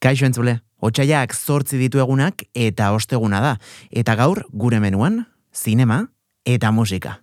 Kaixo 0.00 0.24
entzule, 0.24 0.60
otxaiak 0.80 1.34
zortzi 1.36 1.76
ditu 1.76 2.00
egunak 2.00 2.46
eta 2.56 2.88
osteguna 2.96 3.42
da. 3.44 3.56
Eta 3.92 4.16
gaur, 4.16 4.46
gure 4.52 4.80
menuan, 4.80 5.26
zinema 5.52 6.06
eta 6.48 6.72
musika. 6.72 7.18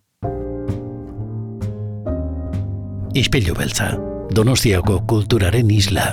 Ispilu 3.17 3.55
beltza, 3.57 3.95
Donostiako 4.29 4.99
kulturaren 5.09 5.71
isla. 5.73 6.11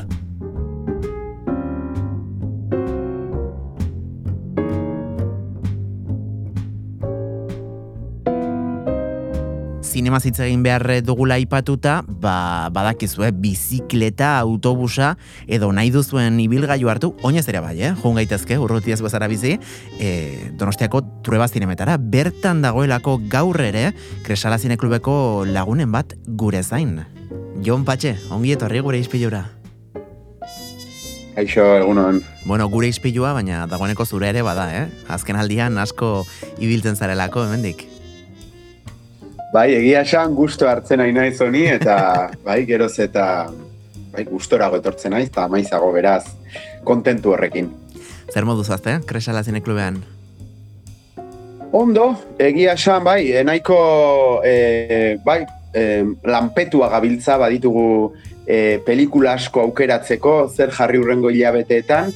Zinema 10.05 10.19
egin 10.21 10.63
behar 10.63 10.85
dugula 11.03 11.39
ipatuta, 11.41 12.03
ba, 12.07 12.69
badakizue, 12.69 13.31
bizikleta, 13.33 14.39
autobusa, 14.39 15.17
edo 15.49 15.71
nahi 15.73 15.91
duzuen 15.91 16.37
ibilgailu 16.41 16.91
hartu, 16.93 17.15
oinez 17.23 17.47
ere 17.49 17.63
bai, 17.65 17.79
eh? 17.81 17.95
Joan 18.03 18.19
gaitezke, 18.21 18.59
urrutiaz 18.61 19.01
bazara 19.01 19.29
bizi, 19.29 19.57
e, 19.99 20.51
donostiako 20.61 21.01
trueba 21.25 21.49
zinemetara, 21.49 21.97
bertan 21.97 22.61
dagoelako 22.61 23.17
gaur 23.33 23.61
ere, 23.65 23.95
kresala 24.27 24.59
zineklubeko 24.59 25.47
lagunen 25.49 25.91
bat 25.93 26.13
gure 26.27 26.63
zain. 26.63 27.01
Jon 27.65 27.89
Patxe, 27.89 28.19
ongi 28.31 28.53
etorri 28.53 28.85
gure 28.85 29.01
izpilura. 29.01 29.47
Aixo, 31.41 31.65
egunon. 31.81 32.21
Bueno, 32.45 32.69
gure 32.69 32.93
izpilua, 32.93 33.33
baina 33.33 33.65
dagoeneko 33.73 34.05
zure 34.05 34.29
ere 34.29 34.45
bada, 34.45 34.69
eh? 34.77 34.85
Azken 35.09 35.41
aldian 35.41 35.81
asko 35.81 36.27
ibiltzen 36.61 37.01
zarelako, 37.01 37.49
hemendik. 37.49 37.89
Bai, 39.55 39.69
egia 39.71 40.01
esan 40.03 40.33
gusto 40.35 40.67
hartzen 40.67 40.99
nahi 40.99 41.13
naiz 41.15 41.37
honi 41.45 41.61
eta 41.71 41.97
bai, 42.47 42.65
geroz 42.67 42.97
eta 42.99 43.27
bai, 44.11 44.25
gustorago 44.27 44.81
etortzen 44.81 45.13
naiz 45.15 45.29
eta 45.29 45.47
maizago 45.47 45.93
beraz 45.95 46.25
kontentu 46.83 47.31
horrekin. 47.37 47.69
Zer 48.33 48.49
modu 48.49 48.65
zazte, 48.65 48.97
kresala 49.07 49.45
zine 49.47 49.61
klubean? 49.63 50.01
Ondo, 51.75 52.07
egia 52.39 52.75
esan, 52.75 53.05
bai, 53.07 53.21
eh, 53.31 53.45
nahiko 53.47 53.77
e, 54.47 55.19
bai, 55.23 55.45
e, 55.71 55.85
lanpetua 56.27 56.89
gabiltza 56.91 57.37
baditugu 57.39 57.87
e, 58.47 58.81
pelikula 58.87 59.37
asko 59.39 59.63
aukeratzeko, 59.69 60.35
zer 60.51 60.75
jarri 60.75 60.99
urrengo 61.03 61.31
hilabeteetan, 61.31 62.11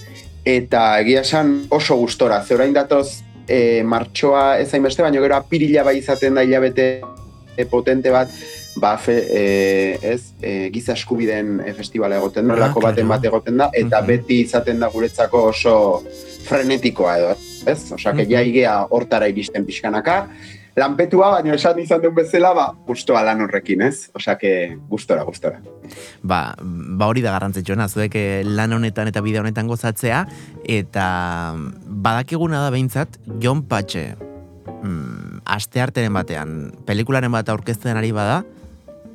eta 0.46 0.82
egia 1.04 1.22
esan 1.26 1.54
oso 1.74 1.98
gustora, 2.02 2.42
ze 2.42 2.58
orain 2.58 2.74
datoz 2.74 3.20
e, 3.46 3.84
martxoa 3.86 4.58
ezain 4.64 4.82
beste, 4.82 5.06
baina 5.06 5.22
gero 5.22 5.38
apirila 5.38 5.86
bai 5.86 5.98
izaten 6.00 6.38
da 6.38 6.46
hilabete 6.46 6.88
potente 7.66 8.10
bat 8.14 8.30
ba, 8.78 8.96
fe, 8.98 9.16
e, 9.30 9.98
ez, 10.02 10.34
e, 10.40 10.70
giza 10.72 10.94
eskubiden 10.94 11.58
e, 11.64 11.72
festivala 11.74 12.18
egoten 12.20 12.48
da, 12.48 12.58
ah, 12.68 12.74
baten 12.82 13.08
bat 13.10 13.24
egoten 13.24 13.58
da, 13.58 13.70
eta 13.74 14.00
beti 14.06 14.42
izaten 14.44 14.78
da 14.80 14.90
guretzako 14.92 15.48
oso 15.50 15.74
frenetikoa 16.48 17.16
edo, 17.18 17.34
ez? 17.66 17.80
Osa, 17.92 18.14
que 18.16 18.26
ja 18.28 18.42
igea 18.44 18.78
hortara 18.94 19.28
iristen 19.28 19.66
pixkanaka, 19.68 20.22
lanpetua, 20.78 21.32
baina 21.34 21.56
esan 21.58 21.80
izan 21.82 22.02
duen 22.02 22.14
bezala, 22.16 22.52
ba, 22.56 22.68
guztua 22.86 23.24
lan 23.26 23.42
horrekin, 23.44 23.82
ez? 23.88 24.08
Osa, 24.16 24.38
que 24.38 24.78
gustora, 24.88 25.26
gustora. 25.28 25.60
Ba, 26.22 26.54
ba 26.60 27.10
hori 27.10 27.24
da 27.24 27.34
garrantzitsuena, 27.34 27.88
zuek 27.88 28.14
eh, 28.18 28.46
lan 28.46 28.78
honetan 28.78 29.10
eta 29.10 29.24
bide 29.24 29.42
honetan 29.42 29.68
gozatzea, 29.70 30.24
eta 30.78 31.08
badakiguna 32.06 32.62
da 32.64 32.72
behintzat, 32.74 33.20
Jon 33.42 33.66
Patxe, 33.68 34.12
mm, 34.82 35.42
aste 35.44 35.82
arteren 35.82 36.14
batean, 36.16 36.72
pelikularen 36.86 37.32
bat 37.32 37.48
aurkezten 37.48 37.96
ari 37.96 38.12
bada, 38.12 38.42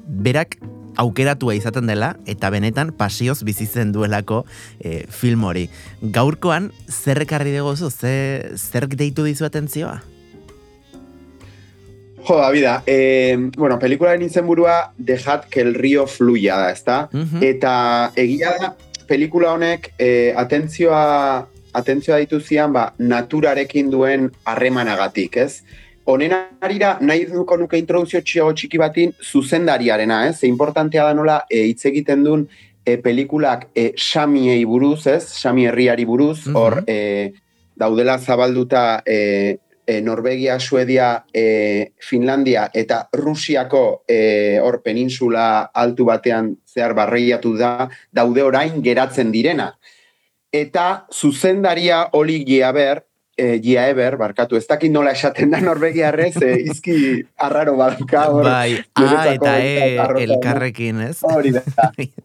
berak 0.03 0.57
aukeratua 0.97 1.55
izaten 1.57 1.87
dela, 1.89 2.13
eta 2.29 2.49
benetan 2.53 2.91
pasioz 2.97 3.41
bizitzen 3.45 3.91
duelako 3.93 4.43
e, 4.79 5.03
film 5.09 5.43
hori. 5.49 5.67
Gaurkoan, 6.01 6.71
zer 6.89 7.23
ekarri 7.25 7.53
degozu, 7.55 7.89
ze, 7.89 8.53
zer 8.57 8.87
deitu 8.91 9.25
dizu 9.25 9.47
atentzioa? 9.49 10.01
Jo, 12.23 12.37
da, 12.39 12.49
vida, 12.51 12.77
e, 12.87 13.35
bueno, 13.57 13.79
pelikularen 13.79 14.21
izenburua 14.23 14.93
Dejat 14.97 15.49
que 15.49 15.61
el 15.61 15.73
río 15.73 16.07
fluya 16.07 16.55
da, 16.57 16.69
ezta? 16.71 16.97
Eta 17.43 18.13
egia 18.15 18.53
da, 18.61 18.69
pelikula 19.09 19.51
honek 19.57 19.91
e, 19.99 20.31
atentzioa 20.39 21.49
atentzioa 21.73 22.19
ditu 22.23 22.39
zian, 22.41 22.73
ba, 22.73 22.91
naturarekin 22.99 23.89
duen 23.91 24.29
harremanagatik, 24.45 25.37
ez? 25.37 25.63
Honen 26.05 26.35
arira, 26.61 26.97
nahi 27.01 27.25
duko 27.29 27.57
nuke 27.57 27.79
introduzio 27.79 28.21
txiago 28.21 28.51
txiki 28.53 28.79
batin, 28.81 29.13
zuzendariarena, 29.23 30.25
ez? 30.27 30.39
Ze 30.41 30.47
importantea 30.47 31.07
da 31.07 31.15
nola, 31.15 31.41
e, 31.49 31.63
hitz 31.69 31.85
egiten 31.91 32.25
duen 32.25 32.47
e, 32.85 32.97
pelikulak 32.97 33.69
e, 33.73 33.91
Xamiei 33.95 34.65
buruz, 34.67 35.05
ez? 35.07 35.23
Xami 35.39 35.67
herriari 35.71 36.05
buruz, 36.05 36.47
hor, 36.53 36.81
e, 36.87 37.31
daudela 37.75 38.17
zabalduta 38.19 39.01
e, 39.05 39.59
e, 39.85 40.01
Norvegia, 40.01 40.59
Suedia, 40.59 41.25
e, 41.33 41.93
Finlandia 41.97 42.69
eta 42.73 43.07
Rusiako 43.11 44.03
e, 44.07 44.59
hor 44.61 44.81
peninsula 44.83 45.71
altu 45.73 46.05
batean 46.05 46.53
zehar 46.67 46.93
barreiatu 46.93 47.55
da, 47.57 47.89
daude 48.11 48.43
orain 48.43 48.81
geratzen 48.83 49.31
direna 49.31 49.73
eta 50.53 51.07
zuzendaria 51.11 52.09
oli 52.13 52.43
giaber, 52.45 53.01
e, 53.37 53.57
giaeber, 53.59 54.17
barkatu, 54.17 54.57
ez 54.59 54.67
dakit 54.69 54.93
nola 54.93 55.11
esaten 55.17 55.51
da 55.51 55.59
Norvegiarrez, 55.63 56.35
e, 56.37 56.53
izki 56.69 56.95
arraro 57.41 57.75
badaka. 57.79 58.27
Bai, 58.37 58.77
a 58.93 59.25
eta 59.33 59.57
e, 59.57 59.73
elkarrekin, 60.27 61.01
ez? 61.09 61.17
Hori 61.25 61.55
da, 61.55 61.63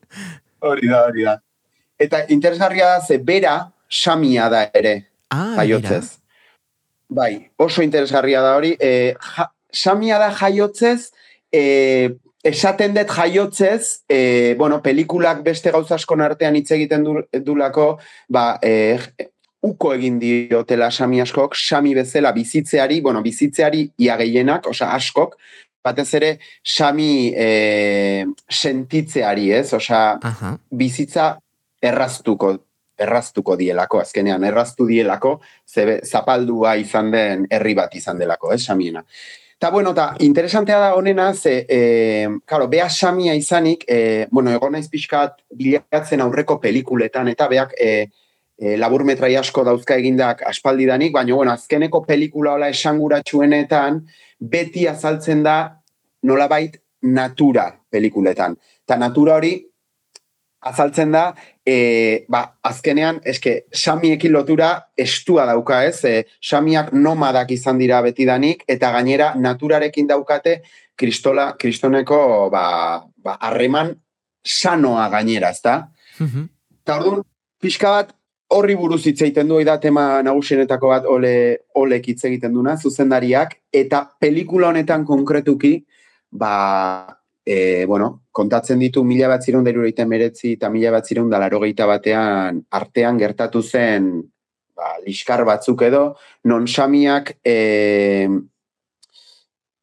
hori 0.68 0.92
da, 0.92 1.02
hori 1.08 1.26
da. 1.30 1.38
Eta 1.98 2.22
interesgarria 2.34 2.92
da, 2.94 3.00
ze 3.00 3.18
bera, 3.18 3.56
samia 3.88 4.48
da 4.52 4.66
ere, 4.76 4.94
ah, 5.32 5.56
jaiotzez. 5.62 6.18
Bai, 7.08 7.48
oso 7.56 7.82
interesgarria 7.82 8.44
da 8.44 8.54
hori, 8.58 8.74
e, 8.76 9.14
ja, 9.16 9.48
samia 9.72 10.20
da 10.20 10.28
jaiotzez, 10.36 11.14
e, 11.50 11.62
esaten 12.44 12.94
dut 12.94 13.10
jaiotzez, 13.10 14.04
e, 14.08 14.54
bueno, 14.58 14.80
pelikulak 14.82 15.42
beste 15.46 15.72
gauzaskon 15.74 16.22
artean 16.22 16.56
hitz 16.56 16.70
egiten 16.76 17.04
du, 17.04 17.16
dulako, 17.44 17.96
ba, 18.28 18.58
e, 18.62 18.98
uko 19.62 19.92
egin 19.94 20.20
diotela 20.22 20.90
sami 20.90 21.20
askok, 21.20 21.56
sami 21.58 21.94
bezala 21.94 22.32
bizitzeari, 22.32 23.00
bueno, 23.02 23.22
bizitzeari 23.22 23.88
ia 23.98 24.16
gehienak, 24.20 24.68
osea 24.70 24.92
askok, 24.94 25.34
batez 25.84 26.08
ere 26.14 26.30
sami 26.62 27.32
e, 27.34 28.26
sentitzeari, 28.48 29.50
ez? 29.58 29.72
Osea, 29.74 30.18
bizitza 30.70 31.34
erraztuko 31.82 32.54
erraztuko 32.98 33.54
dielako, 33.54 34.00
azkenean 34.02 34.42
erraztu 34.48 34.88
dielako, 34.88 35.36
zebe, 35.70 36.00
zapaldua 36.02 36.74
izan 36.80 37.12
den 37.14 37.44
herri 37.50 37.76
bat 37.78 37.94
izan 37.94 38.18
delako, 38.18 38.50
ez, 38.54 38.64
samiena. 38.64 39.04
Ta 39.58 39.70
bueno, 39.70 39.92
ta 39.92 40.14
interesantea 40.20 40.78
da 40.78 40.94
honena 40.94 41.34
ze 41.34 41.66
eh 41.68 42.28
claro, 42.44 42.68
bea 42.68 42.88
Samia 42.88 43.34
izanik, 43.34 43.84
eh 43.88 44.28
bueno, 44.30 44.52
egon 44.52 44.72
naiz 44.72 44.88
pixkat 44.88 45.42
bilatzen 45.50 46.20
aurreko 46.20 46.60
pelikuletan 46.60 47.28
eta 47.28 47.48
beak 47.48 47.74
eh 47.76 48.06
e, 48.58 48.76
laburmetrai 48.76 49.36
asko 49.38 49.64
dauzka 49.64 49.96
egindak 49.96 50.42
aspaldidanik, 50.46 51.12
baina 51.14 51.34
bueno, 51.34 51.52
azkeneko 51.52 52.02
pelikula 52.04 52.56
hola 52.56 52.68
esanguratsuenetan 52.74 54.02
beti 54.38 54.86
azaltzen 54.90 55.42
da 55.42 55.56
nolabait 56.22 56.80
natura 57.02 57.70
pelikuletan. 57.90 58.56
Ta 58.84 58.96
natura 58.96 59.36
hori 59.38 59.54
azaltzen 60.60 61.12
da, 61.14 61.34
e, 61.66 62.24
ba, 62.28 62.42
azkenean, 62.66 63.20
eske, 63.24 63.54
samiekin 63.72 64.32
lotura 64.32 64.72
estua 64.98 65.46
dauka, 65.46 65.84
ez? 65.86 66.02
E, 66.04 66.24
samiak 66.42 66.92
nomadak 66.92 67.52
izan 67.54 67.78
dira 67.78 68.00
betidanik, 68.02 68.64
eta 68.68 68.90
gainera 68.96 69.32
naturarekin 69.38 70.08
daukate 70.10 70.60
kristola, 70.98 71.52
kristoneko, 71.58 72.20
ba, 72.50 72.66
ba, 73.16 73.38
harreman 73.40 73.94
sanoa 74.44 75.08
gainera, 75.14 75.54
ezta? 75.54 75.80
Mm 76.18 76.54
Eta 76.88 76.94
orduan, 76.96 77.18
pixka 77.60 77.90
bat, 77.92 78.14
horri 78.56 78.74
buruz 78.80 79.02
hitz 79.04 79.20
egiten 79.20 79.48
du 79.50 79.58
da 79.64 79.76
tema 79.80 80.22
nagusienetako 80.24 80.88
bat 80.88 81.06
ole 81.06 81.32
olek 81.76 82.06
hitz 82.08 82.22
egiten 82.24 82.54
duna 82.56 82.78
zuzendariak 82.78 83.58
eta 83.72 84.06
pelikula 84.20 84.70
honetan 84.70 85.04
konkretuki 85.04 85.74
ba 86.32 87.18
e, 87.44 87.84
bueno, 87.86 88.22
kontatzen 88.38 88.78
ditu 88.78 89.02
mila 89.04 89.28
bat 89.32 89.42
zirun 89.42 89.66
meretzi 90.06 90.52
eta 90.54 90.70
mila 90.70 90.92
bat 90.94 91.06
zirun 91.06 91.30
batean 91.30 92.62
artean 92.70 93.18
gertatu 93.18 93.62
zen 93.62 94.22
ba, 94.78 94.94
liskar 95.02 95.44
batzuk 95.44 95.82
edo, 95.82 96.02
non 96.44 96.66
samiak 96.66 97.34
e, 97.42 98.28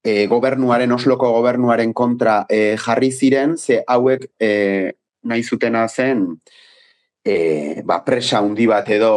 e, 0.04 0.28
gobernuaren, 0.32 0.92
osloko 0.96 1.32
gobernuaren 1.36 1.92
kontra 1.94 2.46
e, 2.50 2.78
jarri 2.80 3.12
ziren, 3.12 3.58
ze 3.58 3.82
hauek 3.88 4.30
e, 4.40 4.92
nahi 5.26 5.44
zutena 5.44 5.88
zen 5.88 6.24
e, 7.26 7.82
ba, 7.84 8.00
presa 8.06 8.40
handi 8.40 8.70
bat 8.72 8.90
edo 8.90 9.12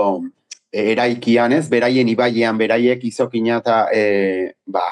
eraikian 0.73 1.55
ez, 1.57 1.69
beraien 1.71 2.09
ibaiean, 2.11 2.59
beraiek 2.59 3.05
izokina 3.09 3.61
eta 3.63 3.79
e, 3.95 4.03
ba, 4.67 4.85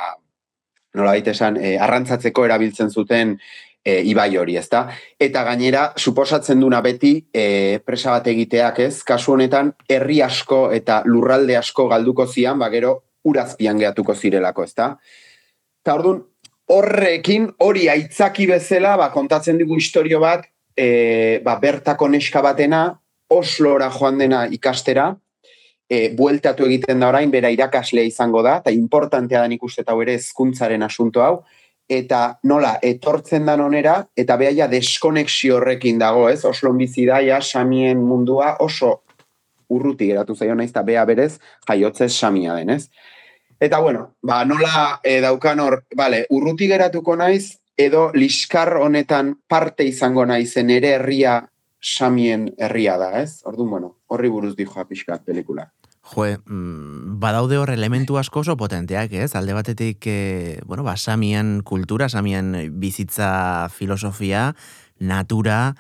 nola 0.96 1.16
esan, 1.18 1.58
e, 1.60 1.76
arrantzatzeko 1.76 2.46
erabiltzen 2.46 2.90
zuten 2.90 3.36
e, 3.86 4.00
ibai 4.10 4.36
hori, 4.36 4.56
ezta? 4.58 4.86
Eta 5.18 5.44
gainera, 5.46 5.86
suposatzen 5.96 6.60
duna 6.60 6.80
beti 6.82 7.14
e, 7.30 7.78
presa 7.86 8.16
bat 8.16 8.26
egiteak, 8.32 8.80
ez? 8.82 9.02
Kasu 9.06 9.36
honetan, 9.36 9.70
herri 9.88 10.18
asko 10.26 10.66
eta 10.74 11.02
lurralde 11.06 11.54
asko 11.58 11.86
galduko 11.92 12.26
zian, 12.26 12.58
ba 12.58 12.68
gero 12.72 12.96
urazpian 13.26 13.78
gehatuko 13.78 14.14
zirelako, 14.14 14.66
ezta? 14.66 14.90
Eta 15.84 15.94
orduan, 15.94 16.24
horrekin, 16.74 17.52
hori 17.62 17.86
aitzaki 17.92 18.48
bezala, 18.50 18.96
ba, 18.98 19.12
kontatzen 19.14 19.58
dugu 19.62 19.78
historio 19.78 20.18
bat, 20.22 20.48
e, 20.74 21.38
ba, 21.46 21.60
bertako 21.62 22.10
neska 22.10 22.42
batena, 22.42 22.88
Oslora 23.26 23.88
joan 23.90 24.20
dena 24.20 24.44
ikastera, 24.54 25.08
e, 25.90 26.12
bueltatu 26.14 26.66
egiten 26.66 27.00
da 27.02 27.08
orain, 27.10 27.30
bera 27.30 27.50
irakaslea 27.50 28.06
izango 28.06 28.42
da, 28.46 28.60
eta 28.62 28.74
importantea 28.74 29.40
da 29.42 29.50
nik 29.50 29.62
uste 29.66 29.82
eta 29.82 29.94
ere 30.02 30.14
ezkuntzaren 30.18 30.82
asunto 30.86 31.22
hau, 31.22 31.40
eta 31.88 32.38
nola, 32.44 32.76
etortzen 32.82 33.46
da 33.46 33.54
onera, 33.62 34.00
eta 34.16 34.36
behaia 34.36 34.66
deskonexio 34.68 35.56
horrekin 35.60 35.98
dago, 35.98 36.28
ez? 36.28 36.44
Oslon 36.44 36.78
bizi 36.78 37.06
daia, 37.06 37.40
samien 37.40 38.02
mundua 38.02 38.56
oso 38.60 39.02
urruti 39.68 40.06
geratu 40.10 40.34
zaio 40.34 40.54
naiz, 40.54 40.70
eta 40.70 40.82
beha 40.86 41.04
berez, 41.06 41.38
jaiotzez 41.68 42.12
samia 42.14 42.54
denez. 42.54 42.88
Eta 43.60 43.80
bueno, 43.80 44.16
ba, 44.22 44.44
nola 44.44 45.00
e, 45.02 45.20
daukan 45.24 45.60
hor, 45.60 45.80
vale, 45.96 46.26
urruti 46.30 46.68
geratuko 46.68 47.16
naiz, 47.16 47.56
edo 47.76 48.10
liskar 48.14 48.76
honetan 48.80 49.34
parte 49.48 49.84
izango 49.84 50.24
naizen 50.26 50.70
ere 50.70 50.94
herria 50.96 51.40
samien 51.80 52.48
herria 52.58 52.96
da, 52.98 53.10
ez? 53.20 53.42
Orduan, 53.44 53.70
bueno, 53.70 53.90
horri 54.08 54.30
buruz 54.32 54.54
dijoa 54.56 54.86
pixkat 54.88 55.24
pelikula. 55.24 55.68
Jo, 56.06 56.24
mm, 56.38 57.18
badaude 57.18 57.58
hor 57.58 57.72
elementu 57.74 58.18
asko 58.20 58.44
oso 58.44 58.56
potenteak, 58.56 59.12
ez? 59.12 59.34
Alde 59.34 59.56
batetik, 59.56 60.06
e, 60.06 60.60
bueno, 60.64 60.84
ba, 60.86 60.96
samian 60.96 61.62
kultura, 61.66 62.08
samian 62.08 62.54
bizitza 62.78 63.68
filosofia, 63.74 64.54
natura, 64.98 65.74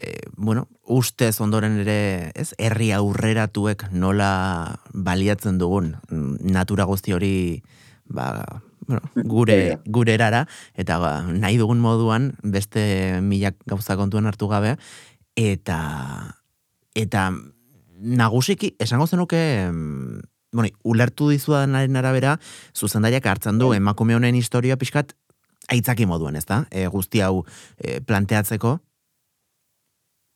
e, 0.00 0.20
bueno, 0.36 0.68
ustez 0.82 1.40
ondoren 1.44 1.76
ere, 1.84 2.32
ez? 2.34 2.54
Herri 2.56 2.88
aurreratuek 2.96 3.90
nola 3.92 4.80
baliatzen 4.92 5.58
dugun 5.60 5.96
mm, 6.08 6.40
natura 6.56 6.88
guzti 6.88 7.12
hori, 7.12 7.62
ba, 8.08 8.62
bueno, 8.86 9.02
gure, 9.28 9.78
gure 9.84 10.14
erara, 10.14 10.46
eta 10.72 10.96
ba, 11.02 11.12
nahi 11.28 11.60
dugun 11.60 11.84
moduan, 11.84 12.32
beste 12.42 13.20
milak 13.20 13.60
gauza 13.66 13.98
kontuan 14.00 14.24
hartu 14.24 14.48
gabe, 14.48 14.78
eta 15.36 15.80
eta 16.96 17.28
nagusiki, 18.06 18.74
esango 18.78 19.06
zenuke, 19.06 19.40
bueno, 20.54 20.70
ulertu 20.84 21.30
dizudanaren 21.32 21.98
arabera, 21.98 22.36
zuzendariak 22.74 23.26
hartzen 23.26 23.58
du 23.58 23.72
emakume 23.74 24.16
honen 24.16 24.38
historia 24.38 24.78
pixkat 24.78 25.12
aitzaki 25.72 26.06
moduan, 26.06 26.36
ez 26.38 26.46
da? 26.46 26.62
E, 26.70 26.86
guzti 26.92 27.22
hau 27.24 27.42
e, 27.78 27.98
planteatzeko. 28.06 28.76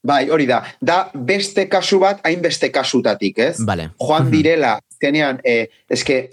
Bai, 0.06 0.24
hori 0.32 0.46
da. 0.48 0.62
Da 0.80 1.00
beste 1.14 1.66
kasu 1.70 2.00
bat, 2.02 2.22
hainbeste 2.26 2.70
kasutatik, 2.72 3.38
ez? 3.38 3.56
Vale. 3.66 3.90
Joan 4.00 4.30
direla, 4.34 4.78
zenean, 5.00 5.40
e, 5.44 5.68
eske, 5.92 6.24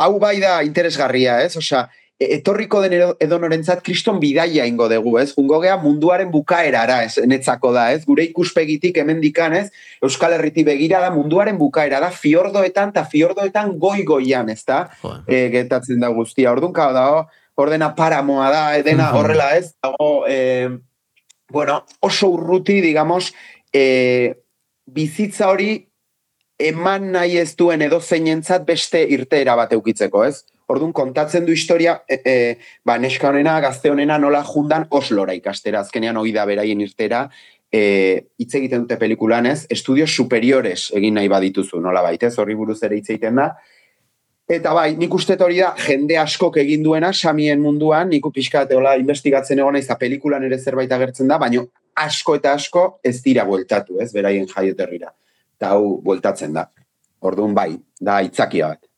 hau 0.00 0.14
bai 0.22 0.38
da 0.40 0.60
interesgarria, 0.66 1.40
ez? 1.44 1.56
Osea, 1.60 1.84
etorriko 2.20 2.82
den 2.84 2.94
edo 3.00 3.38
norentzat 3.40 3.80
kriston 3.84 4.18
bidaia 4.20 4.66
ingo 4.68 4.90
dugu, 4.92 5.14
ez? 5.22 5.30
Jungo 5.32 5.60
gea 5.62 5.78
munduaren 5.80 6.28
bukaerara, 6.30 6.98
ez? 7.06 7.16
Netzako 7.24 7.72
da, 7.72 7.86
ez? 7.94 8.02
Gure 8.04 8.26
ikuspegitik 8.28 9.00
hemen 9.00 9.22
dikan, 9.22 9.56
ez? 9.56 9.70
Euskal 10.04 10.36
Herriti 10.36 10.64
begira 10.66 11.00
da 11.00 11.08
munduaren 11.14 11.56
bukaera 11.58 12.00
da, 12.04 12.10
fiordoetan 12.12 12.92
eta 12.92 13.06
fiordoetan 13.08 13.72
goi-goian, 13.80 14.52
ez 14.52 14.60
da? 14.68 14.82
E, 15.24 15.46
getatzen 15.54 16.04
da 16.04 16.12
guztia. 16.12 16.52
Orduan, 16.52 16.76
kao 16.76 16.92
da, 16.92 17.06
ordena 17.56 17.94
paramoa 17.96 18.52
da, 18.52 18.62
edena 18.76 19.10
horrela, 19.16 19.54
ez? 19.56 19.72
Dago, 19.80 20.12
e, 20.28 20.68
bueno, 21.50 21.80
oso 22.04 22.34
urruti, 22.36 22.82
digamos, 22.84 23.32
e, 23.72 24.36
bizitza 24.84 25.48
hori 25.48 25.72
eman 26.60 27.12
nahi 27.14 27.38
ez 27.40 27.54
duen 27.56 27.80
edo 27.80 28.00
zeinentzat 28.00 28.66
beste 28.68 29.00
irteera 29.08 29.56
bat 29.56 29.72
eukitzeko, 29.72 30.28
ez? 30.28 30.42
Orduan, 30.70 30.92
kontatzen 30.94 31.46
du 31.46 31.52
historia, 31.52 31.96
e, 32.06 32.20
e, 32.24 32.34
ba, 32.86 32.94
neska 33.02 33.30
honena, 33.32 33.56
gazte 33.62 33.90
honena 33.90 34.18
nola 34.22 34.44
jundan 34.46 34.86
oslora 34.94 35.34
ikastera, 35.34 35.80
azkenean 35.82 36.20
hori 36.20 36.30
da 36.36 36.44
beraien 36.46 36.80
irtera, 36.84 37.24
e, 37.72 37.80
hitz 38.38 38.52
egiten 38.54 38.84
dute 38.84 38.98
pelikulan 39.00 39.48
ez, 39.50 39.64
estudio 39.70 40.06
superiores 40.06 40.90
egin 40.96 41.18
nahi 41.18 41.30
badituzu, 41.30 41.80
nola 41.82 42.02
baitez, 42.06 42.36
horri 42.38 42.54
buruz 42.58 42.78
ere 42.86 43.00
hitz 43.00 43.08
egiten 43.10 43.40
da. 43.42 43.48
Eta 44.50 44.74
bai, 44.74 44.92
nik 44.98 45.14
uste 45.14 45.36
hori 45.38 45.58
da, 45.62 45.72
jende 45.86 46.18
askok 46.18 46.60
egin 46.62 46.86
duena, 46.86 47.12
samien 47.14 47.58
munduan, 47.62 48.10
nik 48.10 48.26
pixka 48.34 48.62
hola 48.76 48.96
investigatzen 48.98 49.58
egon 49.58 49.78
naiz, 49.78 49.88
pelikulan 49.98 50.46
ere 50.46 50.58
zerbait 50.58 50.92
agertzen 50.92 51.30
da, 51.30 51.38
baina 51.38 51.64
asko 51.98 52.36
eta 52.38 52.54
asko 52.58 52.84
ez 53.02 53.16
dira 53.22 53.44
bueltatu, 53.46 53.98
ez, 54.02 54.12
beraien 54.14 54.46
jaioterrira. 54.50 55.10
Eta 55.58 55.74
hau 55.74 55.98
bueltatzen 56.02 56.54
da. 56.54 56.68
Orduan 57.20 57.54
bai, 57.54 57.74
da 58.00 58.20
itzakia 58.26 58.72
bat. 58.72 58.89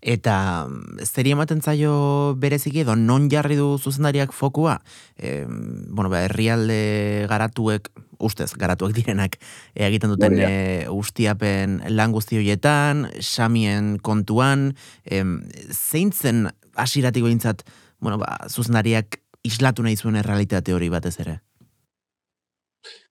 Eta 0.00 0.66
mm, 0.68 1.06
zeri 1.06 1.32
ematen 1.34 1.60
zaio 1.62 2.34
bereziki 2.40 2.82
edo 2.84 2.96
non 2.96 3.28
jarri 3.32 3.58
du 3.58 3.76
zuzendariak 3.78 4.32
fokua? 4.32 4.78
E, 5.16 5.44
bueno, 5.48 6.08
ba, 6.10 6.24
herrialde 6.26 7.26
garatuek, 7.30 7.90
ustez, 8.18 8.52
garatuek 8.58 8.94
direnak 9.00 9.38
egiten 9.74 10.14
duten 10.14 10.38
e, 10.40 10.52
ustiapen 10.92 11.82
lan 11.92 12.14
guzti 12.16 12.40
horietan, 12.40 13.08
samien 13.20 13.96
kontuan, 14.02 14.72
e, 15.04 15.22
zein 15.72 16.12
zen 16.12 16.48
asiratiko 16.78 17.30
intzat, 17.30 17.64
bueno, 18.00 18.18
ba, 18.22 18.38
zuzendariak 18.48 19.20
islatu 19.46 19.84
nahi 19.84 19.96
zuen 19.96 20.18
errealitate 20.18 20.74
hori 20.74 20.90
batez 20.92 21.18
ere? 21.22 21.38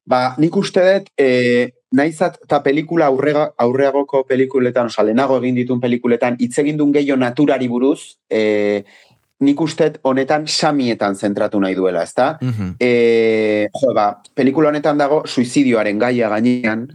Ba, 0.08 0.38
nik 0.40 0.56
uste 0.56 0.84
dut, 0.86 1.10
e, 1.20 1.74
naizat 1.96 2.40
eta 2.44 2.60
pelikula 2.64 3.08
aurrega, 3.08 3.52
aurreagoko 3.64 4.24
pelikuletan, 4.28 4.92
oza, 4.92 5.06
lehenago 5.08 5.38
egin 5.40 5.56
ditun 5.62 5.82
pelikuletan, 5.84 6.36
hitz 6.40 6.58
egin 6.64 6.80
duen 6.80 6.92
gehiago 6.96 7.20
naturari 7.22 7.70
buruz, 7.72 8.18
e, 8.30 8.84
nik 9.40 9.60
ustet 9.62 10.00
honetan 10.08 10.48
samietan 10.50 11.16
zentratu 11.16 11.60
nahi 11.62 11.76
duela, 11.78 12.04
ezta? 12.04 12.38
Mm 12.42 12.74
jo, 13.78 13.92
ba, 13.94 14.08
pelikula 14.36 14.72
honetan 14.72 14.98
dago 14.98 15.22
suizidioaren 15.28 16.00
gaia 16.00 16.30
gainean, 16.32 16.88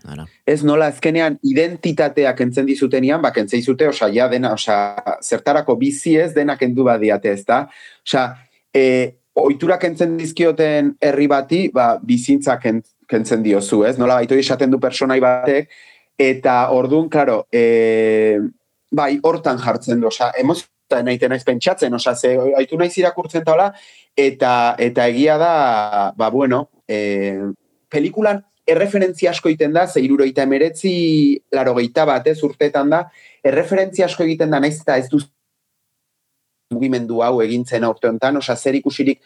ez 0.47 0.63
nola 0.67 0.89
ezkenean 0.91 1.37
identitateak 1.47 2.41
entzen 2.41 2.67
dizutenian, 2.67 3.23
ba, 3.23 3.31
kentzei 3.33 3.63
zute, 3.63 3.89
oza, 3.89 4.09
ja 4.11 4.29
dena, 4.29 4.53
oza, 4.57 4.97
zertarako 5.23 5.77
bizi 5.79 6.17
ez 6.19 6.33
denak 6.35 6.63
endu 6.67 6.85
badiate, 6.89 7.33
ezta? 7.39 7.67
Oza, 8.07 8.25
e, 8.75 9.15
oiturak 9.39 9.85
entzen 9.89 10.17
dizkioten 10.19 10.97
herri 11.01 11.29
bati, 11.31 11.69
ba, 11.75 11.95
bizintzak 12.03 12.67
kentzen 13.13 13.45
diozu, 13.45 13.83
ez? 13.89 13.97
Nola 14.01 14.19
baitu 14.21 14.39
esaten 14.41 14.73
du 14.73 14.81
personai 14.83 15.21
batek, 15.23 15.71
eta 16.21 16.57
orduan, 16.75 17.09
klaro, 17.13 17.43
e, 17.53 18.39
bai, 18.93 19.17
hortan 19.23 19.61
jartzen 19.63 20.01
du, 20.01 20.09
oza, 20.11 20.33
emozioa 20.41 21.03
nahi 21.05 21.21
naiz 21.29 21.43
pentsatzen, 21.49 21.95
oza, 21.97 22.15
ze, 22.17 22.35
haitu 22.59 22.79
naiz 22.81 22.93
irakurtzen 22.99 23.45
taula, 23.45 23.71
eta, 24.17 24.53
eta 24.79 25.09
egia 25.13 25.39
da, 25.41 25.53
ba, 26.17 26.31
bueno, 26.31 26.67
e, 26.89 27.53
pelikulan 27.93 28.43
erreferentzia 28.69 29.33
asko 29.33 29.51
egiten 29.51 29.73
da, 29.75 29.87
ze 29.89 30.01
iruroita 30.05 30.45
emeretzi, 30.47 30.95
laro 31.53 31.75
geita 31.81 32.05
bat, 32.09 32.27
ez, 32.31 32.39
urteetan 32.47 32.93
da, 32.93 33.05
erreferentzia 33.45 34.07
asko 34.07 34.27
egiten 34.27 34.53
da, 34.53 34.61
naiz 34.63 34.79
eta 34.81 34.99
ez 35.01 35.09
du 35.11 35.21
mugimendu 36.73 37.21
hau 37.25 37.41
egintzen 37.45 37.85
aurte 37.85 38.09
honetan, 38.09 38.39
oza, 38.41 38.57
zer 38.57 38.79
ikusirik, 38.79 39.21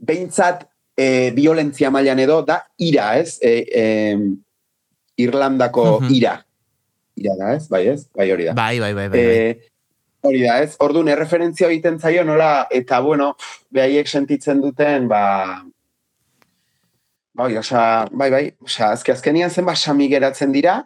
behintzat 0.00 0.66
e, 1.00 1.30
violentzia 1.32 1.90
mailan 1.90 2.20
edo 2.20 2.42
da 2.44 2.60
ira, 2.78 3.14
ez? 3.18 3.38
E, 3.40 3.52
e, 3.72 3.84
Irlandako 5.24 6.00
ira. 6.12 6.36
Ira 7.16 7.36
da, 7.38 7.54
ez? 7.56 7.66
Bai, 7.72 7.86
ez? 7.88 8.04
Bai, 8.16 8.30
hori 8.32 8.48
da. 8.50 8.54
Bai, 8.56 8.78
bai, 8.80 8.92
bai, 8.94 9.08
bai. 9.08 9.24
bai. 9.24 9.40
E, 9.40 9.70
hori 10.28 10.44
da, 10.44 10.58
ez? 10.64 10.76
Orduan, 10.84 11.08
erreferentzia 11.12 11.68
egiten 11.70 11.98
zaio, 12.00 12.24
nola, 12.28 12.66
eta, 12.76 13.00
bueno, 13.04 13.32
behaiek 13.72 14.08
sentitzen 14.08 14.60
duten, 14.60 15.08
ba, 15.08 15.24
bai, 17.40 17.52
osa, 17.60 17.82
bai, 18.12 18.30
bai, 18.32 18.44
osa, 18.64 18.92
azke 18.94 19.16
azkenian 19.16 19.52
zenba 19.52 19.76
sami 19.76 20.08
geratzen 20.12 20.52
dira, 20.56 20.82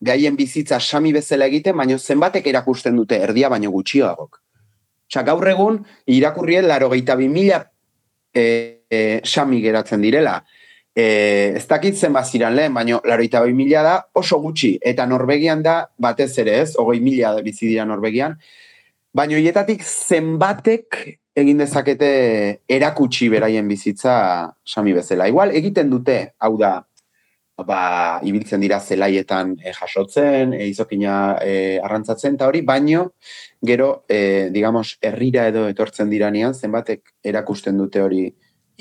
gaien 0.00 0.36
bizitza 0.36 0.80
sami 0.80 1.12
bezala 1.12 1.48
egiten, 1.52 1.76
baina 1.76 1.98
zenbatek 1.98 2.48
erakusten 2.48 2.96
dute 2.96 3.20
erdia 3.20 3.52
baino 3.52 3.72
gutxiagok. 3.76 4.40
Osa, 5.10 5.24
gaur 5.26 5.52
egun, 5.52 5.82
irakurrien 6.08 6.68
laro 6.68 6.88
gehieta 6.94 7.18
mila 7.20 7.64
e, 8.34 8.82
e, 8.90 9.20
sami 9.24 9.60
geratzen 9.62 10.02
direla. 10.02 10.40
E, 10.94 11.54
ez 11.56 11.66
dakit 11.70 11.94
zen 11.94 12.12
baziran 12.12 12.54
lehen, 12.56 12.74
baina 12.74 12.98
laroita 13.06 13.40
bai 13.44 13.52
mila 13.54 13.82
da 13.86 13.94
oso 14.14 14.40
gutxi, 14.42 14.74
eta 14.82 15.06
Norvegian 15.06 15.62
da 15.62 15.84
batez 15.98 16.32
ere 16.42 16.58
ez, 16.64 16.74
ogoi 16.78 17.00
mila 17.00 17.36
bizi 17.46 17.68
dira 17.68 17.86
Norvegian, 17.86 18.36
baina 19.14 19.38
hietatik 19.38 19.84
zenbatek 19.86 20.98
egin 21.40 21.62
dezakete 21.62 22.10
erakutsi 22.68 23.28
beraien 23.30 23.68
bizitza 23.70 24.14
sami 24.66 24.92
bezala. 24.92 25.28
Igual 25.30 25.54
egiten 25.56 25.90
dute, 25.90 26.18
hau 26.42 26.56
da, 26.58 26.80
ba, 27.66 28.20
ibiltzen 28.26 28.60
dira 28.60 28.80
zelaietan 28.80 29.56
e, 29.62 29.72
jasotzen, 29.76 30.54
e, 30.54 30.66
izokina 30.68 31.14
e, 31.42 31.78
arrantzatzen, 31.82 32.36
eta 32.38 32.48
hori, 32.48 32.62
baino, 32.66 33.12
gero, 33.62 34.04
e, 34.08 34.48
digamos, 34.52 34.98
herrira 35.00 35.46
edo 35.48 35.66
etortzen 35.68 36.10
diranean, 36.10 36.54
zenbatek 36.54 37.14
erakusten 37.24 37.78
dute 37.78 38.02
hori 38.02 38.24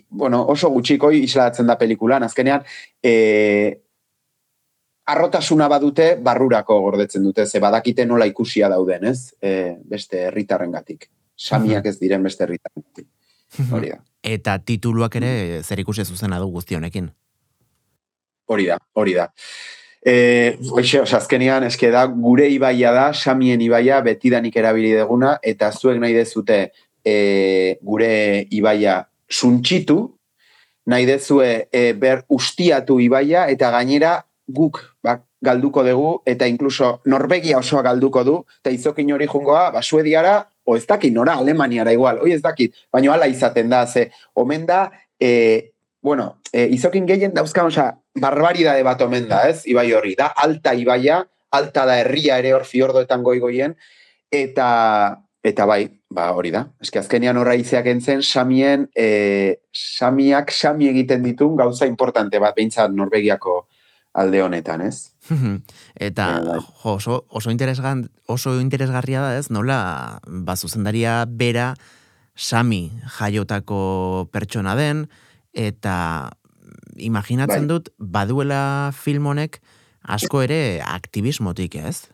bueno, 0.09 0.41
oso 0.47 0.69
gutxiko 0.69 1.11
islatzen 1.11 1.67
da 1.67 1.77
pelikulan, 1.77 2.23
azkenean, 2.23 2.63
e, 3.03 3.13
arrotasuna 5.09 5.67
badute, 5.71 6.15
barrurako 6.23 6.79
gordetzen 6.85 7.23
dute, 7.23 7.45
ze 7.45 7.59
badakite 7.59 8.05
nola 8.05 8.27
ikusia 8.29 8.69
dauden, 8.69 9.05
ez? 9.11 9.33
E, 9.41 9.77
beste 9.89 10.25
herritarren 10.27 10.71
gatik. 10.71 11.09
Samiak 11.35 11.87
ez 11.89 11.97
diren 11.99 12.23
beste 12.23 12.45
herritarren 12.45 12.85
gatik. 12.85 13.07
Hori 13.73 13.89
da. 13.95 14.03
Eta 14.21 14.57
tituluak 14.59 15.15
ere 15.15 15.63
zer 15.63 15.79
ikusi 15.81 16.05
zuzena 16.05 16.39
du 16.39 16.49
guzti 16.53 16.75
honekin. 16.75 17.09
Hori 18.49 18.65
da, 18.65 18.79
hori 18.97 19.13
da. 19.13 19.27
E, 20.01 20.57
oixe, 20.71 21.03
azkenean, 21.03 21.65
eske 21.67 21.91
da, 21.93 22.05
gure 22.09 22.47
ibaia 22.49 22.91
da, 22.95 23.09
samien 23.13 23.61
ibaia, 23.61 23.99
betidanik 24.01 24.55
erabili 24.57 24.95
deguna, 24.97 25.35
eta 25.43 25.69
zuek 25.75 25.99
nahi 26.01 26.15
dezute 26.17 26.59
e, 27.05 27.77
gure 27.85 28.47
ibaia 28.55 29.03
suntxitu, 29.29 29.99
nahi 30.89 31.05
dezue 31.05 31.51
e, 31.69 31.91
ber 31.93 32.23
ustiatu 32.33 32.97
ibaia, 33.03 33.45
eta 33.53 33.69
gainera 33.75 34.17
guk 34.49 34.81
ba, 35.03 35.19
galduko 35.45 35.83
dugu, 35.85 36.13
eta 36.25 36.47
inkluso 36.49 36.95
Norvegia 37.05 37.59
osoa 37.59 37.83
galduko 37.85 38.23
du, 38.25 38.39
eta 38.63 38.73
izokin 38.73 39.13
hori 39.13 39.27
jungoa, 39.29 39.69
ba, 39.75 39.83
suediara, 39.83 40.39
o 40.65 40.75
ez 40.77 40.85
dakit, 40.89 41.13
nora, 41.13 41.37
Alemaniara 41.37 41.93
igual, 41.93 42.23
oi 42.23 42.33
ez 42.33 42.41
dakit, 42.41 42.73
baina 42.93 43.13
hala 43.13 43.29
izaten 43.29 43.69
da, 43.69 43.85
ze, 43.87 44.09
omen 44.33 44.65
da, 44.65 44.87
e, 45.19 45.71
bueno, 46.01 46.39
e, 46.53 46.67
izokin 46.75 47.07
gehien 47.07 47.33
dauzka, 47.35 47.65
oza, 47.67 47.91
barbaridade 48.21 48.83
bat 48.83 49.01
omen 49.01 49.27
da, 49.29 49.43
ez, 49.49 49.63
ibai 49.69 49.89
hori, 49.93 50.15
da, 50.19 50.31
alta 50.35 50.73
ibaia, 50.77 51.23
alta 51.51 51.85
da 51.89 51.97
herria 52.01 52.37
ere 52.41 52.53
hor 52.53 52.65
fiordoetan 52.67 53.23
goi-goien, 53.25 53.75
eta, 54.31 54.69
eta 55.43 55.65
bai, 55.69 55.83
ba 56.13 56.29
hori 56.37 56.51
da, 56.53 56.65
eski 56.81 57.01
azkenean 57.01 57.37
horra 57.37 57.55
izeak 57.57 57.89
entzen, 57.89 58.23
samien, 58.25 58.87
e, 58.97 59.59
samiak 59.73 60.53
sami 60.53 60.89
egiten 60.89 61.23
ditun 61.25 61.57
gauza 61.57 61.89
importante 61.89 62.41
bat, 62.41 62.55
behintzat 62.57 62.93
Norvegiako 62.93 63.63
alde 64.19 64.41
honetan, 64.41 64.81
ez? 64.81 65.11
eta 66.09 66.27
bai. 66.45 66.59
jo, 66.59 66.95
oso, 66.95 67.23
oso, 67.29 67.51
interesgan, 67.53 68.07
oso 68.27 68.57
interesgarria 68.59 69.21
da, 69.21 69.37
ez, 69.37 69.49
nola, 69.53 70.19
ba, 70.25 70.57
zuzendaria 70.57 71.23
bera, 71.29 71.73
sami 72.39 72.87
jaiotako 73.19 74.29
pertsona 74.31 74.75
den, 74.79 75.07
eta 75.53 76.31
imaginatzen 77.01 77.67
bai. 77.67 77.73
dut, 77.73 77.91
baduela 77.97 78.91
film 78.95 79.27
honek 79.31 79.59
asko 80.03 80.41
ere 80.45 80.79
aktivismotik, 80.85 81.75
ez? 81.75 82.09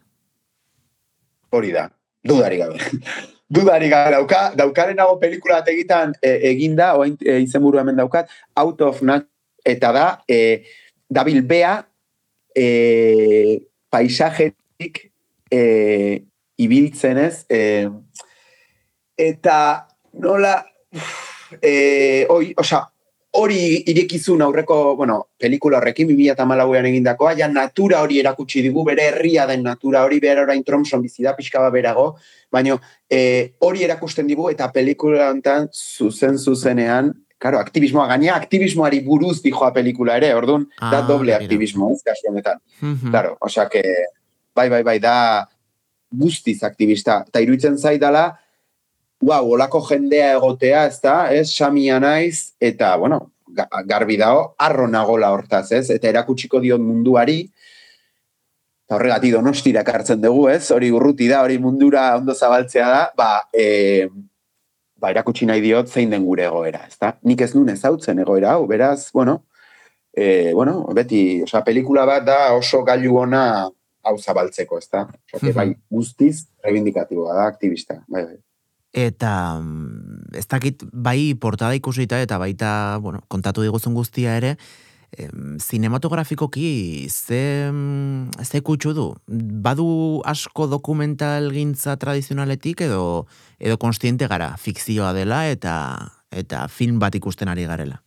Hori 1.56 1.72
da, 1.72 1.88
dudari 2.26 2.60
gabe. 2.60 2.80
dudari 3.56 3.90
gabe, 3.90 4.16
dauka, 4.16 4.42
daukaren 4.58 4.98
nago 4.98 5.18
pelikula 5.22 5.62
egitan 5.72 6.16
e, 6.22 6.34
eginda, 6.52 6.94
oain 6.98 7.18
e, 7.22 7.40
izenburu 7.46 7.80
hemen 7.80 8.00
daukat, 8.02 8.32
Out 8.58 8.82
of 8.82 9.02
Nat, 9.06 9.28
eta 9.66 9.92
da, 9.96 10.06
e, 10.28 10.66
dabil 11.10 11.42
bea, 11.46 11.78
e, 12.56 13.62
paisajetik 13.94 15.06
e, 15.52 15.62
ibiltzen 16.58 17.22
ez, 17.22 17.46
e, 17.50 17.88
eta 19.18 19.58
nola, 20.20 20.58
e, 21.62 22.26
oi, 22.30 22.54
osa, 22.58 22.86
hori 23.36 23.60
irekizun 23.92 24.42
aurreko, 24.46 24.96
bueno, 24.96 25.18
pelikula 25.40 25.80
horrekin, 25.82 26.08
2008an 26.12 26.88
egindakoa, 26.92 27.34
ja 27.38 27.50
natura 27.52 28.02
hori 28.06 28.20
erakutsi 28.22 28.64
digu, 28.64 28.86
bere 28.88 29.10
herria 29.10 29.46
den 29.50 29.64
natura 29.64 30.06
hori, 30.06 30.22
bere 30.24 30.46
orain 30.46 30.64
Tromson 30.64 31.04
bizida 31.04 31.36
pixka 31.36 31.62
bat 31.64 31.74
berago, 31.74 32.08
baina 32.52 32.78
e, 33.10 33.20
hori 33.60 33.84
erakusten 33.84 34.28
digu, 34.28 34.50
eta 34.54 34.70
pelikula 34.72 35.30
honetan 35.34 35.70
zuzen 35.74 36.40
zuzenean, 36.40 37.14
Karo, 37.36 37.60
aktivismoa 37.60 38.06
gaina, 38.08 38.32
aktivismoari 38.40 39.02
buruz 39.04 39.42
dijoa 39.44 39.68
pelikula 39.76 40.16
ere, 40.18 40.30
orduan, 40.34 40.64
ah, 40.80 40.88
da 40.94 41.02
doble 41.06 41.34
aktivismo, 41.36 41.90
ez 41.92 42.00
kasu 42.02 42.30
honetan. 42.32 42.62
Claro, 43.12 43.36
osea 43.44 43.68
que, 43.70 43.84
bai, 44.56 44.70
bai, 44.72 44.80
bai, 44.88 44.96
da 45.04 45.18
guztiz 46.16 46.62
aktivista. 46.64 47.20
Eta 47.28 47.44
iruditzen 47.44 47.76
zaidala, 47.78 48.30
wow, 49.26 49.48
olako 49.58 49.82
jendea 49.90 50.34
egotea, 50.38 50.86
ez 50.90 51.00
da, 51.02 51.16
ez, 51.34 51.50
samia 51.52 52.00
naiz, 52.00 52.54
eta, 52.62 52.96
bueno, 53.02 53.32
garbi 53.88 54.18
dao, 54.22 54.54
arro 54.60 54.88
nagola 54.92 55.32
hortaz, 55.34 55.72
ez, 55.74 55.90
eta 55.94 56.10
erakutsiko 56.12 56.62
dion 56.62 56.84
munduari, 56.86 57.40
eta 58.86 59.00
horregati 59.00 59.32
donostira 59.34 59.84
kartzen 59.88 60.22
dugu, 60.22 60.48
ez, 60.54 60.70
hori 60.76 60.92
urruti 60.94 61.30
da, 61.32 61.42
hori 61.46 61.58
mundura 61.62 62.12
ondo 62.20 62.36
zabaltzea 62.36 62.90
da, 62.92 63.02
ba, 63.18 63.30
e, 63.50 64.08
ba, 65.02 65.10
erakutsi 65.16 65.50
nahi 65.50 65.64
diot 65.64 65.90
zein 65.90 66.14
den 66.14 66.26
gure 66.28 66.46
egoera, 66.46 66.86
ez 66.86 67.00
da, 67.02 67.16
nik 67.26 67.42
ez 67.42 67.54
nuen 67.56 67.74
ezautzen 67.74 68.22
egoera, 68.22 68.56
hau, 68.56 68.68
beraz, 68.70 69.10
bueno, 69.16 69.40
e, 70.14 70.54
bueno, 70.54 70.84
beti, 70.96 71.42
oza, 71.48 71.64
pelikula 71.66 72.06
bat 72.06 72.28
da 72.28 72.40
oso 72.54 72.84
gailu 72.86 73.18
ona 73.26 73.46
hau 74.06 74.18
zabaltzeko, 74.22 74.78
ez 74.78 74.90
da, 74.92 75.08
bai, 75.56 75.72
guztiz, 75.90 76.46
reivindikatiboa 76.62 77.34
da, 77.34 77.48
aktivista, 77.50 78.04
bai, 78.06 78.28
bai 78.28 78.44
eta 78.96 79.60
mm, 79.60 80.32
ez 80.40 80.48
dakit 80.48 80.88
bai 80.94 81.36
portada 81.36 81.76
ikusita 81.76 82.22
eta 82.24 82.40
baita, 82.40 82.98
bueno, 83.04 83.22
kontatu 83.28 83.66
diguzun 83.66 83.94
guztia 83.94 84.38
ere, 84.40 84.56
em, 85.12 85.58
zinematografikoki 85.60 87.08
ze, 87.10 87.70
mm, 87.72 88.40
ze 88.44 88.62
kutsu 88.62 88.94
du? 88.96 89.10
Badu 89.28 90.22
asko 90.24 90.68
dokumental 90.72 91.52
gintza 91.52 91.98
tradizionaletik 92.00 92.82
edo 92.88 93.28
edo 93.60 93.78
konstiente 93.78 94.28
gara 94.32 94.56
fikzioa 94.58 95.12
dela 95.14 95.46
eta 95.52 95.76
eta 96.32 96.68
film 96.68 97.00
bat 97.00 97.16
ikusten 97.16 97.52
ari 97.52 97.68
garela? 97.68 98.02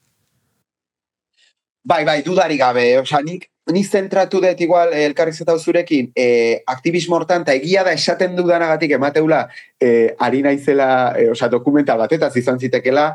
Bai, 1.85 2.05
bai, 2.05 2.23
dudari 2.23 2.59
gabe, 2.61 2.99
osea, 3.01 3.21
nik 3.25 3.49
ni 3.73 3.85
zentratu 3.85 4.41
dut 4.41 4.61
igual 4.61 4.93
eh, 4.93 5.05
elkarrizketa 5.09 5.57
zurekin 5.59 6.11
eh, 6.17 6.63
aktivismo 6.67 7.17
hortan 7.17 7.45
eta 7.45 7.57
egia 7.59 7.85
da 7.85 7.93
esaten 7.93 8.37
dudanagatik 8.37 8.95
emateula 8.97 9.47
eh, 9.81 10.15
ari 10.19 10.43
naizela, 10.43 11.15
eh, 11.17 11.31
osea, 11.31 11.49
dokumental 11.53 11.99
batetaz 11.99 12.35
izan 12.37 12.59
zitekela, 12.59 13.11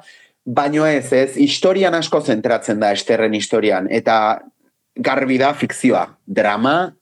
baino 0.45 0.85
ez, 0.85 1.11
ez, 1.13 1.37
historian 1.37 1.95
asko 1.95 2.21
zentratzen 2.21 2.79
da 2.79 2.91
esterren 2.93 3.33
historian, 3.33 3.87
eta 3.89 4.41
garbi 4.95 5.39
da 5.41 5.53
fikzioa, 5.57 6.05
drama, 6.27 6.93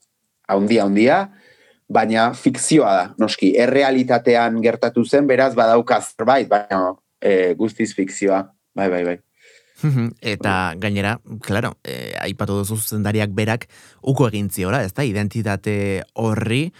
haundia, 0.47 0.85
haundia, 0.85 1.17
baina 1.91 2.29
fikzioa 2.37 2.93
da, 2.95 3.07
noski, 3.19 3.51
errealitatean 3.59 4.61
gertatu 4.63 5.03
zen, 5.05 5.27
beraz 5.27 5.53
badaukaz, 5.57 6.13
bai, 6.23 6.45
baina 6.47 6.93
eh, 7.19 7.53
guztiz 7.57 7.91
fikzioa, 7.97 8.45
bai, 8.75 8.89
bai, 8.93 9.03
bai. 9.09 9.17
Eta 10.21 10.73
gainera, 10.77 11.19
claro, 11.41 11.75
e, 11.83 12.13
aipatu 12.21 12.61
duzu 12.61 12.77
zuzendariak 12.77 13.33
berak 13.37 13.67
uko 14.01 14.27
egin 14.29 14.49
ziora, 14.49 14.83
ez 14.83 14.93
da, 14.93 15.05
identitate 15.07 16.03
horri, 16.13 16.71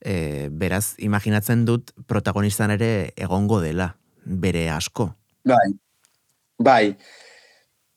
e, 0.00 0.48
beraz, 0.50 0.94
imaginatzen 1.02 1.64
dut 1.68 1.92
protagonistan 2.06 2.72
ere 2.76 3.12
egongo 3.16 3.60
dela, 3.60 3.92
bere 4.24 4.68
asko. 4.70 5.10
Bai, 5.46 5.68
bai, 6.58 6.96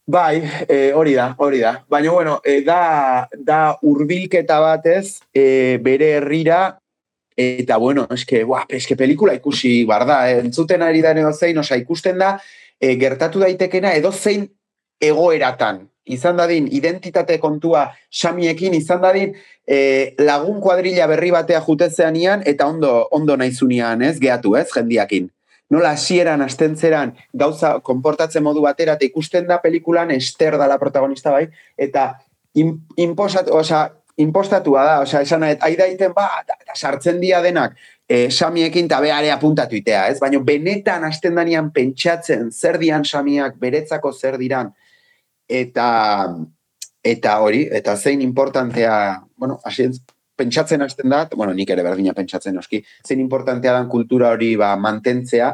bai, 0.10 0.36
e, 0.68 0.92
hori 0.94 1.16
da, 1.18 1.34
hori 1.38 1.64
da. 1.64 1.80
Baina, 1.90 2.12
bueno, 2.12 2.40
e, 2.44 2.62
da, 2.66 3.28
da 3.38 3.78
urbilketa 3.82 4.60
batez, 4.60 5.20
e, 5.34 5.80
bere 5.82 6.16
herrira, 6.18 6.80
eta, 7.40 7.78
bueno, 7.78 8.06
eske, 8.12 8.44
buah, 8.44 8.66
eske 8.68 8.98
pelikula 9.00 9.38
ikusi, 9.38 9.86
barda, 9.88 10.26
entzuten 10.42 10.84
ari 10.84 11.02
da 11.02 11.14
zein, 11.32 11.58
osa, 11.58 11.78
ikusten 11.80 12.20
da, 12.20 12.34
e, 12.82 12.96
gertatu 12.96 13.40
daitekena 13.44 13.94
edo 13.94 14.12
zein 14.12 14.48
egoeratan. 15.02 15.86
Izan 16.10 16.40
dadin, 16.42 16.68
identitate 16.74 17.38
kontua 17.38 17.84
samiekin, 18.10 18.74
izan 18.74 19.02
dadin, 19.04 19.36
e, 19.68 20.16
lagun 20.26 20.58
kuadrilla 20.62 21.06
berri 21.08 21.30
batea 21.32 21.62
jutezzean 21.62 22.16
ian, 22.18 22.42
eta 22.50 22.66
ondo, 22.66 22.94
ondo 23.12 23.36
naizunian, 23.38 24.02
ez, 24.02 24.18
gehatu, 24.20 24.56
ez, 24.58 24.68
jendiakin. 24.74 25.30
Nola, 25.70 25.92
hasieran 25.94 26.42
astentzeran, 26.42 27.14
gauza, 27.38 27.76
konportatzen 27.86 28.44
modu 28.44 28.64
batera, 28.66 28.98
eta 28.98 29.06
ikusten 29.06 29.46
da 29.48 29.60
pelikulan, 29.62 30.10
ester 30.16 30.58
dala 30.58 30.80
protagonista 30.82 31.36
bai, 31.36 31.46
eta 31.78 32.16
in, 32.58 32.74
imposat, 32.98 33.52
oza, 33.54 33.86
impostatua 34.18 34.88
da, 34.88 34.98
oza, 35.06 35.22
esan, 35.22 35.46
aidaiten, 35.46 36.16
ba, 36.18 36.26
da, 36.48 36.58
da, 36.66 36.74
sartzen 36.74 37.22
dia 37.22 37.44
denak, 37.46 37.78
e, 38.10 38.30
samiekin 38.32 38.90
eta 38.90 39.00
behare 39.04 39.32
apuntatu 39.32 39.78
itea, 39.78 40.08
ez? 40.10 40.20
Baina 40.20 40.42
benetan 40.44 41.06
hasten 41.06 41.38
danian 41.38 41.70
pentsatzen 41.76 42.50
zer 42.52 42.80
dian 42.82 43.06
samiak 43.06 43.60
beretzako 43.62 44.12
zer 44.14 44.40
diran 44.42 44.74
eta 45.48 45.90
eta 47.06 47.40
hori, 47.40 47.64
eta 47.72 47.96
zein 47.96 48.22
importantea, 48.22 49.22
bueno, 49.40 49.60
asien, 49.64 49.94
pentsatzen 50.40 50.82
hasten 50.84 51.10
da, 51.12 51.22
bueno, 51.36 51.54
nik 51.56 51.70
ere 51.72 51.84
berdina 51.84 52.14
pentsatzen 52.16 52.58
oski, 52.60 52.82
zein 53.08 53.22
importantea 53.24 53.74
dan 53.76 53.88
kultura 53.92 54.34
hori 54.36 54.54
ba, 54.60 54.74
mantentzea, 54.80 55.54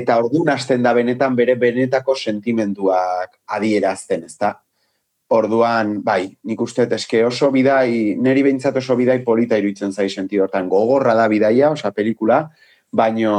eta 0.00 0.16
orduan 0.22 0.54
hasten 0.54 0.82
da 0.82 0.94
benetan 0.96 1.36
bere 1.36 1.56
benetako 1.60 2.16
sentimenduak 2.16 3.38
adierazten, 3.56 4.24
ez 4.28 4.36
da? 4.40 4.54
Orduan, 5.30 6.00
bai, 6.02 6.24
nik 6.44 6.60
uste 6.60 6.88
eske 6.90 7.24
oso 7.24 7.52
bidai, 7.54 8.16
neri 8.18 8.42
behintzat 8.42 8.76
oso 8.76 8.96
bidai 8.98 9.20
polita 9.22 9.58
iruditzen 9.58 9.92
zai 9.92 10.08
sentido 10.10 10.42
hortan. 10.42 10.68
Gogorra 10.68 11.14
da 11.14 11.28
bidaia, 11.30 11.70
osa 11.70 11.92
pelikula, 11.94 12.48
baino, 12.90 13.36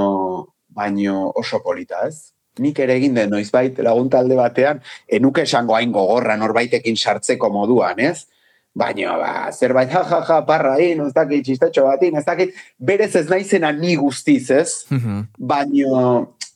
baino 0.71 1.31
oso 1.35 1.59
polita, 1.59 2.07
ez? 2.07 2.31
nik 2.59 2.79
ere 2.83 2.97
egin 2.99 3.15
den 3.15 3.31
noizbait 3.31 3.79
lagun 3.83 4.09
talde 4.11 4.35
batean, 4.35 4.81
enuke 5.07 5.45
esango 5.47 5.75
hain 5.77 5.91
gogorra 5.95 6.35
norbaitekin 6.39 6.97
sartzeko 6.97 7.49
moduan, 7.53 7.99
ez? 7.99 8.27
Baina, 8.75 9.17
ba, 9.19 9.31
zerbait, 9.51 9.91
ja, 9.91 10.03
ja, 10.07 10.21
ja, 10.27 10.39
parra, 10.47 10.77
in, 10.79 11.03
ez 11.03 11.13
dakit, 11.15 11.43
txistetxo 11.43 11.83
batin, 11.89 12.15
ez 12.19 12.25
dakit, 12.27 12.55
berez 12.79 13.11
ez 13.19 13.25
naizena 13.27 13.71
ni 13.75 13.97
guztiz, 13.99 14.45
ez? 14.55 14.85
Mhm. 14.89 15.25
Baina, 15.37 16.03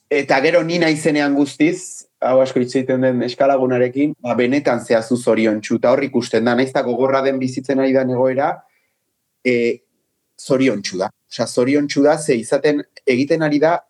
eta 0.08 0.40
gero 0.44 0.62
ni 0.64 0.80
naizenean 0.80 1.36
guztiz, 1.36 2.05
hau 2.30 2.40
asko 2.42 2.60
hitz 2.60 2.74
egiten 2.74 3.04
den 3.06 3.22
eskalagunarekin, 3.26 4.14
ba, 4.22 4.34
benetan 4.38 4.80
zehazu 4.84 5.16
zorion 5.16 5.60
eta 5.60 5.90
hor 5.92 6.02
ikusten 6.04 6.44
da, 6.44 6.54
naiz 6.54 6.70
eta 6.70 6.82
gogorra 6.82 7.22
den 7.22 7.38
bizitzen 7.38 7.80
ari 7.80 7.92
da 7.92 8.02
egoera, 8.02 8.50
e, 9.44 9.80
zorion 10.38 10.82
da. 10.92 11.10
Osa, 11.30 11.46
zorion 11.46 11.88
da, 11.88 12.18
ze 12.18 12.36
izaten 12.36 12.82
egiten 13.06 13.42
ari 13.42 13.58
da, 13.58 13.80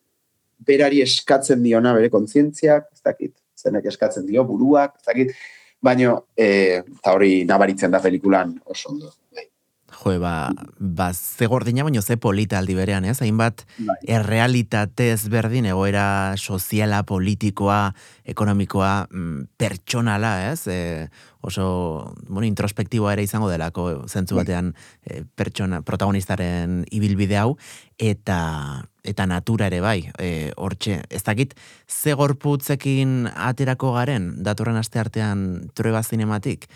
berari 0.58 1.02
eskatzen 1.02 1.62
diona, 1.62 1.92
bere 1.94 2.08
kontzientziak, 2.10 2.88
ez 2.92 3.02
dakit, 3.04 3.34
zenek 3.56 3.86
eskatzen 3.86 4.26
dio, 4.26 4.44
buruak, 4.44 4.96
ez 5.00 5.06
dakit, 5.06 5.34
baina, 5.82 6.16
e, 6.36 6.48
eta 6.80 7.12
hori 7.12 7.44
nabaritzen 7.44 7.90
da 7.90 8.00
pelikulan 8.00 8.58
oso 8.64 8.90
ondo. 8.90 9.12
bai. 9.32 9.48
Jo, 9.96 10.18
ba, 10.20 10.52
ba 10.78 11.12
ze 11.14 11.46
gordina 11.46 11.82
baino 11.82 12.02
ze 12.02 12.16
polita 12.16 12.58
aldi 12.58 12.74
berean, 12.74 13.04
ez? 13.04 13.20
Hainbat 13.20 13.64
Bai. 13.78 13.96
errealitate 14.06 15.10
ezberdin 15.14 15.66
egoera 15.66 16.36
soziala, 16.36 17.02
politikoa, 17.02 17.94
ekonomikoa, 18.24 19.08
mm, 19.10 19.48
pertsonala, 19.56 20.50
ez? 20.52 20.66
E, 20.68 21.08
oso, 21.40 22.14
bueno, 22.28 22.46
introspektiboa 22.46 23.14
ere 23.14 23.22
izango 23.22 23.48
delako 23.48 24.04
zentzu 24.08 24.36
Bai. 24.36 24.44
batean 24.44 24.74
e, 25.06 25.22
pertsona 25.34 25.80
protagonistaren 25.82 26.84
ibilbide 26.90 27.38
hau 27.38 27.56
eta 27.98 28.84
eta 29.06 29.26
natura 29.30 29.68
ere 29.70 29.80
bai. 29.80 30.10
E, 30.18 30.50
hortxe, 30.58 30.98
ez 31.08 31.22
dakit 31.22 31.54
ze 31.86 32.16
gorputzekin 32.18 33.30
aterako 33.30 33.92
garen 33.94 34.32
datorren 34.42 34.76
aste 34.76 34.98
artean 34.98 35.70
trueba 35.78 36.02
zinematik? 36.02 36.66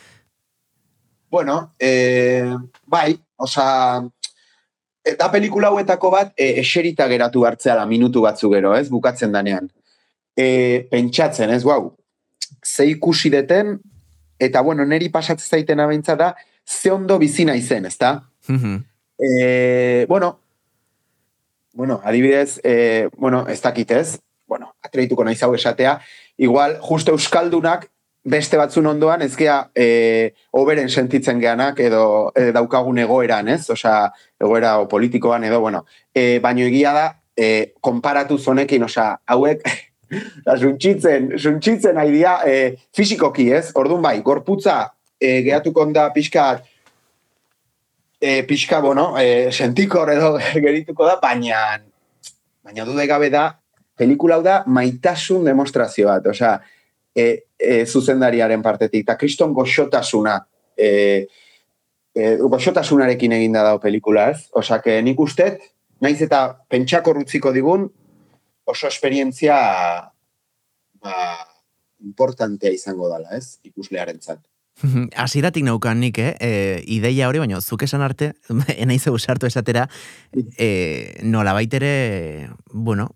Bueno, 1.30 1.74
e, 1.78 2.42
bai, 2.86 3.14
osea, 3.36 4.02
eta 5.06 5.28
pelikula 5.30 5.70
hauetako 5.70 6.10
bat 6.10 6.32
e, 6.34 6.56
eserita 6.60 7.06
geratu 7.08 7.44
hartzea 7.46 7.76
la 7.78 7.86
minutu 7.86 8.24
batzu 8.24 8.50
gero, 8.50 8.74
ez, 8.74 8.88
bukatzen 8.90 9.32
danean. 9.32 9.70
E, 10.36 10.88
pentsatzen, 10.90 11.52
ez, 11.54 11.62
guau, 11.62 11.94
ze 12.66 12.88
ikusi 12.90 13.30
deten, 13.30 13.78
eta 14.42 14.62
bueno, 14.66 14.84
neri 14.84 15.08
pasatzen 15.08 15.60
zaiten 15.60 15.80
abaintza 15.80 16.16
da, 16.18 16.34
ze 16.66 16.90
ondo 16.90 17.18
bizi 17.18 17.46
naizen, 17.46 17.86
ezta? 17.86 18.16
Mhm. 18.48 18.76
E, 19.20 20.06
bueno, 20.08 20.40
bueno, 21.74 22.00
adibidez, 22.02 22.58
e, 22.64 23.08
bueno, 23.16 23.46
ez 23.46 23.60
dakit 23.62 23.90
ez, 23.92 24.18
bueno, 24.48 24.74
atreituko 24.82 25.24
naiz 25.24 25.42
hau 25.44 25.54
esatea, 25.54 26.00
igual, 26.36 26.78
justo 26.82 27.12
euskaldunak, 27.14 27.86
beste 28.24 28.58
batzun 28.60 28.86
ondoan, 28.86 29.22
ez 29.22 29.34
gea, 29.36 29.70
e, 29.74 30.32
oberen 30.52 30.90
sentitzen 30.90 31.40
geanak, 31.40 31.80
edo 31.80 32.30
e, 32.36 32.50
daukagun 32.52 32.98
egoeran, 33.00 33.48
ez? 33.48 33.62
Osea, 33.72 34.10
egoera 34.40 34.76
o 34.80 34.88
politikoan, 34.88 35.44
edo, 35.48 35.60
bueno, 35.60 35.84
e, 36.14 36.38
baino 36.42 36.66
egia 36.66 36.92
da, 36.92 37.06
e, 37.36 37.72
konparatu 37.80 38.38
zonekin, 38.38 38.84
osea, 38.84 39.14
hauek, 39.26 39.64
da, 40.46 40.56
suntxitzen, 40.58 41.32
suntxitzen 41.38 41.96
nahi 41.96 42.12
dira, 42.12 42.40
e, 42.44 42.74
fisikoki, 42.96 43.50
ez? 43.56 43.70
Orduan 43.80 44.04
bai, 44.04 44.18
gorputza, 44.26 44.82
e, 45.20 45.40
gehatuko 45.46 45.86
da 45.94 46.10
pixkat, 46.12 46.66
e, 48.20 48.42
pixka, 48.44 48.82
bueno, 48.84 49.14
e, 49.18 49.48
sentikor 49.52 50.12
edo 50.12 50.34
gerituko 50.66 51.08
da, 51.08 51.16
baina, 51.22 51.80
baina 52.64 52.84
dude 52.84 53.08
gabe 53.08 53.32
da, 53.32 53.46
pelikula 53.96 54.40
da 54.44 54.60
maitasun 54.68 55.48
demostrazio 55.48 56.08
bat, 56.08 56.28
osea, 56.28 56.58
e, 57.14 57.46
e, 57.58 57.84
zuzendariaren 57.86 58.62
partetik, 58.62 59.04
eta 59.04 59.16
kriston 59.18 59.54
goxotasuna, 59.54 60.38
e, 60.76 61.26
e, 62.14 62.36
goxotasunarekin 62.40 63.36
eginda 63.38 63.64
dago 63.66 63.80
pelikula, 63.82 64.30
ez? 64.30 64.48
Que 64.84 65.00
nik 65.02 65.20
ustet, 65.20 65.62
naiz 66.00 66.20
eta 66.22 66.44
pentsako 66.68 67.18
rutziko 67.18 67.52
digun, 67.52 67.88
oso 68.70 68.88
esperientzia 68.88 69.58
ba, 71.02 71.16
importantea 72.04 72.72
izango 72.72 73.10
dela, 73.12 73.36
ez? 73.36 73.58
Ikuslearentzat. 73.66 74.40
Hasieratik 75.22 75.64
naukan 75.66 76.00
nik, 76.00 76.18
eh? 76.18 76.34
E, 76.40 76.50
ideia 76.96 77.28
hori, 77.28 77.42
baina 77.42 77.60
zuk 77.60 77.84
esan 77.84 78.04
arte, 78.06 78.32
enaiz 78.82 79.02
usartu 79.10 79.48
esatera, 79.50 79.88
e, 80.56 81.20
nola 81.22 81.54
baitere, 81.56 82.50
bueno, 82.72 83.10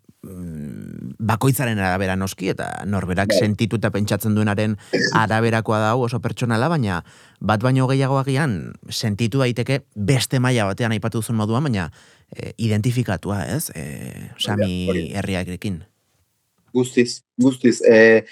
bakoitzaren 1.25 1.79
arabera 1.79 2.17
noski, 2.17 2.51
eta 2.53 2.69
norberak 2.89 3.33
Bai. 3.33 3.39
sentitu 3.45 3.79
eta 3.81 3.91
pentsatzen 3.95 4.35
duenaren 4.37 4.77
araberakoa 5.23 5.81
da 5.83 5.95
oso 5.97 6.21
pertsonala, 6.25 6.69
baina 6.73 7.03
bat 7.41 7.63
baino 7.65 7.89
gehiago 7.91 8.19
agian 8.21 8.75
sentitu 8.91 9.43
daiteke 9.43 9.83
beste 9.95 10.41
maila 10.41 10.69
batean 10.71 10.95
aipatu 10.97 11.23
duzun 11.23 11.39
moduan, 11.41 11.65
baina 11.69 11.91
e, 12.35 12.53
identifikatua, 12.67 13.45
ez? 13.57 13.69
E, 13.75 13.85
sami 14.39 14.87
hori. 14.91 15.05
herriarekin. 15.15 15.83
Guztiz, 16.75 17.23
guztiz. 17.41 17.81
E, 17.87 18.25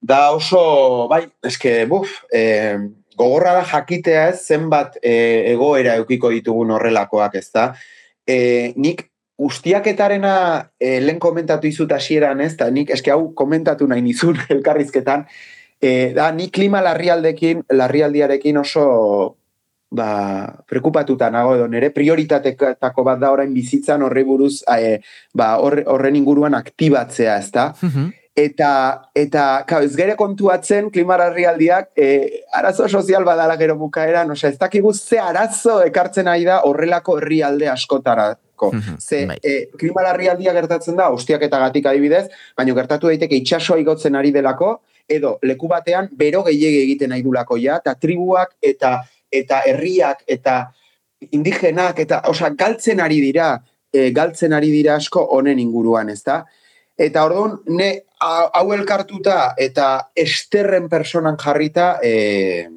da 0.00 0.30
oso, 0.32 1.08
bai, 1.10 1.26
eske, 1.44 1.82
buf, 1.90 2.22
e, 2.32 2.78
gogorra 3.18 3.56
da 3.58 3.66
jakitea 3.66 4.28
ez 4.32 4.40
zenbat 4.46 4.98
e, 5.02 5.12
egoera 5.52 5.98
eukiko 6.00 6.30
ditugun 6.32 6.70
horrelakoak, 6.76 7.34
ez 7.40 7.48
da. 7.54 7.72
E, 8.28 8.72
nik 8.76 9.08
ustiaketarena 9.38 10.34
e, 10.80 10.98
lehen 11.00 11.18
komentatu 11.22 11.68
izut 11.70 11.92
hasieran 11.94 12.40
ez, 12.42 12.56
da 12.58 12.70
nik 12.74 12.90
eske 12.90 13.12
hau 13.14 13.32
komentatu 13.38 13.86
nahi 13.86 14.02
nizun 14.02 14.38
elkarrizketan, 14.54 15.24
e, 15.80 16.12
da 16.16 16.30
nik 16.34 16.52
klima 16.54 16.82
larrialdekin, 16.82 17.62
larrialdiarekin 17.70 18.58
oso 18.58 18.84
ba, 19.94 20.10
preokupatuta 20.68 21.30
nago 21.32 21.54
edo 21.56 21.68
nere 21.70 21.90
prioritatekako 21.94 23.04
bat 23.06 23.22
da 23.22 23.30
orain 23.32 23.54
bizitzan 23.54 24.02
horri 24.04 24.24
buruz 24.26 24.60
e, 24.74 24.98
ba, 25.34 25.54
horre- 25.62 25.86
horren 25.86 26.18
inguruan 26.18 26.58
aktibatzea, 26.58 27.38
ez 27.38 27.50
da? 27.54 27.72
Eta, 28.38 28.70
eta 29.18 29.44
kau, 29.66 29.80
ez 29.82 29.96
gere 29.98 30.14
kontuatzen 30.14 30.92
klimararrialdiak 30.94 31.88
e, 31.98 32.10
arazo 32.54 32.86
sozial 32.86 33.24
badala 33.26 33.56
gero 33.58 33.74
bukaeran, 33.80 34.30
osea, 34.30 34.50
ez 34.50 34.58
dakigu 34.60 34.92
ze 34.94 35.18
arazo 35.18 35.80
ekartzen 35.86 36.28
ari 36.30 36.44
da 36.46 36.60
horrelako 36.68 37.16
herrialde 37.18 37.66
askotarako. 38.58 38.72
Mhm, 38.72 38.98
Ze 39.00 39.26
bai. 39.26 39.38
e, 39.42 39.66
klimararrialdia 39.76 40.52
gertatzen 40.52 40.96
da, 40.96 41.10
ustiaketagatik 41.10 41.86
adibidez, 41.86 42.28
baina 42.56 42.74
gertatu 42.74 43.06
daiteke 43.06 43.36
itsasoa 43.36 43.78
igotzen 43.78 44.14
ari 44.14 44.30
delako, 44.32 44.80
edo 45.08 45.38
leku 45.42 45.68
batean 45.68 46.08
bero 46.12 46.42
gehiegi 46.44 46.82
egiten 46.82 47.10
nahi 47.10 47.22
dulako 47.22 47.56
ja, 47.56 47.76
eta 47.76 47.94
tribuak 47.94 48.56
eta 48.62 49.04
eta 49.30 49.62
herriak 49.66 50.22
eta 50.26 50.72
indigenak 51.32 51.98
eta 51.98 52.22
osea 52.28 52.50
galtzen 52.50 53.00
ari 53.00 53.20
dira, 53.20 53.62
e, 53.92 54.10
galtzen 54.10 54.52
ari 54.52 54.70
dira 54.70 54.96
asko 54.96 55.20
honen 55.20 55.58
inguruan, 55.58 56.08
ezta? 56.08 56.44
Eta 56.98 57.24
orduan, 57.24 57.58
ne 57.66 58.02
hau 58.20 58.72
elkartuta 58.72 59.54
eta 59.56 60.10
esterren 60.16 60.88
personan 60.88 61.36
jarrita, 61.36 61.98
e, 62.02 62.68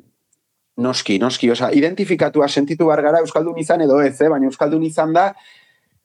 noski, 0.78 1.20
noski, 1.20 1.50
osea, 1.52 1.72
identifikatua 1.72 2.48
sentitu 2.48 2.86
bar 2.86 3.02
gara 3.02 3.20
Euskaldun 3.20 3.58
izan 3.60 3.82
edo 3.82 4.02
ez, 4.02 4.20
eh? 4.22 4.30
baina 4.30 4.46
Euskaldun 4.46 4.84
izan 4.84 5.14
da, 5.14 5.32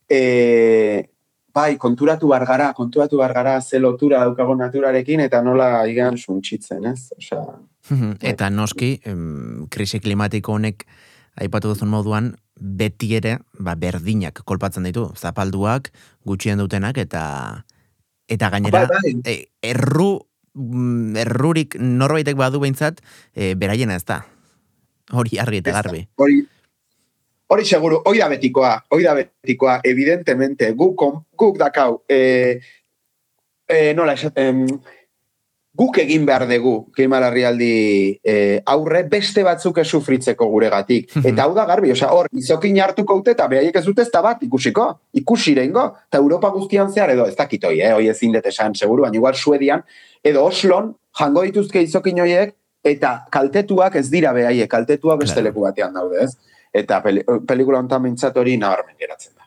e, 0.09 1.09
bai, 1.55 1.77
konturatu 1.81 2.29
bar 2.29 2.45
gara, 2.47 2.73
konturatu 2.77 3.16
bar 3.19 3.33
gara 3.35 3.61
ze 3.61 3.79
lotura 3.79 4.21
daukago 4.25 4.55
naturarekin 4.57 5.21
eta 5.21 5.42
nola 5.42 5.87
igan 5.88 6.19
suntxitzen, 6.19 6.85
ez? 6.87 7.12
Osea, 7.16 7.45
Eta 8.21 8.51
noski, 8.51 8.97
krisi 9.71 10.01
klimatiko 10.03 10.53
honek 10.57 10.87
aipatu 11.38 11.69
duzun 11.71 11.88
moduan, 11.88 12.33
beti 12.57 13.12
ere, 13.14 13.37
ba, 13.61 13.75
berdinak 13.77 14.40
kolpatzen 14.45 14.83
ditu, 14.88 15.11
zapalduak, 15.16 15.90
gutxien 16.25 16.59
dutenak, 16.59 16.99
eta 16.99 17.64
eta 18.29 18.49
gainera, 18.51 18.87
Bai, 18.90 19.12
bai. 19.12 19.12
e, 19.25 19.35
erru, 19.62 20.19
mm, 20.57 21.16
errurik 21.23 21.77
norbaitek 21.79 22.37
badu 22.37 22.59
behintzat, 22.61 22.99
e, 23.35 23.55
beraiena 23.55 23.95
ez 23.95 24.05
da. 24.05 24.25
Hori 25.12 25.38
argi 25.38 25.61
eta 25.62 25.71
garbi. 25.77 26.09
Hori, 26.19 26.40
hori 27.46 27.64
seguru, 27.64 28.00
hoi 28.04 28.18
da 28.18 28.28
betikoa, 28.28 28.72
hoi 28.90 29.02
da 29.04 29.14
betikoa, 29.14 29.80
evidentemente, 29.85 30.72
guk, 30.72 31.02
guk 31.38 31.59
dakau, 31.59 32.02
e, 32.09 32.59
e, 33.68 33.92
nola 33.94 34.16
esaten, 34.18 34.64
guk 35.76 35.98
egin 36.00 36.24
behar 36.24 36.46
dugu 36.48 36.87
klimalarrialdi 36.96 37.70
e, 38.24 38.35
aurre 38.72 39.02
beste 39.12 39.44
batzuk 39.44 39.82
ez 39.82 39.87
sufritzeko 39.87 40.48
guregatik. 40.48 41.11
Eta 41.20 41.44
hau 41.44 41.52
da 41.56 41.66
garbi, 41.68 41.92
osea, 41.92 42.09
hor, 42.16 42.30
izokin 42.32 42.80
hartuko 42.80 43.18
dute 43.20 43.35
eta 43.37 43.48
beraiek 43.50 43.76
ez 43.76 43.85
dute 43.85 44.06
ez 44.06 44.11
da 44.12 44.22
bat 44.24 44.42
ikusiko, 44.46 44.88
ikusi 45.20 45.54
rengo, 45.59 45.85
eta 46.09 46.22
Europa 46.22 46.50
guztian 46.54 46.92
zehar 46.92 47.12
edo, 47.12 47.28
ez 47.28 47.37
dakit 47.37 47.68
hoi, 47.68 47.76
eh, 47.80 47.92
hoi 47.92 48.09
ezin 48.09 48.32
dut 48.38 48.48
esan, 48.48 48.74
seguru, 48.74 49.04
baina 49.04 49.20
igual 49.20 49.37
Suedian, 49.37 49.85
edo 50.24 50.46
Oslon, 50.48 50.94
jango 51.20 51.44
dituzke 51.44 51.85
izokin 51.85 52.24
hoiek, 52.24 52.56
eta 52.87 53.26
kaltetuak 53.32 54.00
ez 54.00 54.09
dira 54.11 54.32
beraiek, 54.32 54.70
kaltetuak 54.70 55.20
beste 55.26 55.42
leku 55.44 55.66
batean 55.66 55.92
daude, 55.92 56.24
ez? 56.24 56.56
Eta 56.72 57.00
peli, 57.05 57.22
pelikula 57.46 57.81
honetan 57.83 58.02
mintzat 58.05 58.37
hori 58.37 58.57
nabarmen 58.61 58.96
geratzen 58.98 59.35
da. 59.35 59.44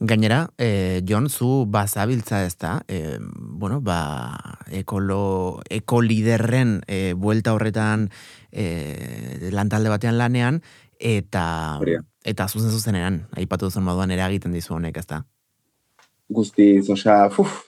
Gainera, 0.00 0.48
e, 0.58 1.02
Jon, 1.06 1.28
zu 1.30 1.64
bazabiltza 1.70 2.42
ez 2.44 2.56
da, 2.58 2.80
e, 2.88 3.18
bueno, 3.20 3.80
ba, 3.80 4.38
ekolo, 4.70 5.62
ekoliderren 5.70 6.80
e, 6.88 7.12
buelta 7.14 7.52
horretan 7.54 8.08
e, 8.50 9.50
lantalde 9.52 9.92
batean 9.92 10.18
lanean, 10.18 10.58
eta 10.98 11.44
Horia. 11.78 12.02
eta 12.24 12.48
zuzen 12.48 12.70
zuzenean, 12.70 13.26
aipatu 13.36 13.70
duzun 13.70 13.86
moduan 13.86 14.10
eragiten 14.10 14.52
dizu 14.52 14.74
honek, 14.74 14.98
ez 14.98 15.06
da? 15.06 15.22
guztiz, 16.32 16.88
osea, 16.90 17.28
fuf. 17.30 17.62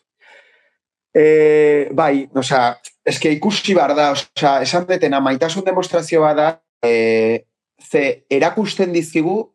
E, 1.14 1.88
bai, 1.94 2.26
osea, 2.34 2.74
eske 3.06 3.30
ikusi 3.36 3.76
bar 3.76 3.94
da, 3.94 4.10
osea, 4.16 4.56
esan 4.66 4.88
detena, 4.88 5.20
maitasun 5.22 5.66
demostrazio 5.66 6.24
bada, 6.24 6.48
e, 6.82 7.44
ze 7.78 8.24
erakusten 8.30 8.92
dizkigu, 8.92 9.52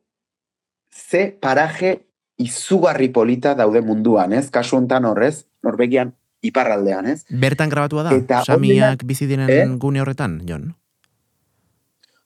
ze 0.89 1.37
paraje 1.41 2.05
izugarri 2.39 3.09
polita 3.09 3.53
daude 3.55 3.81
munduan, 3.81 4.33
ez? 4.33 4.49
Kasu 4.49 4.77
hontan 4.77 5.05
horrez, 5.05 5.45
Norvegian 5.63 6.13
iparraldean, 6.41 7.07
ez? 7.11 7.23
Bertan 7.29 7.69
grabatua 7.69 8.05
da, 8.07 8.15
Eta 8.15 8.43
samiak 8.47 9.03
bizi 9.03 9.27
diren 9.27 9.49
Eh? 9.49 9.65
gune 9.77 10.01
horretan, 10.01 10.39
Jon? 10.47 10.73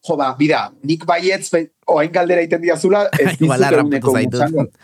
Jo, 0.04 0.18
ba, 0.20 0.34
bida, 0.38 0.68
nik 0.84 1.06
baietz, 1.08 1.50
oain 1.88 2.12
galdera 2.12 2.44
egiten 2.44 2.62
diazula, 2.62 3.08
ez 3.16 3.38
ehuneko 3.40 4.12
zaitut. 4.12 4.76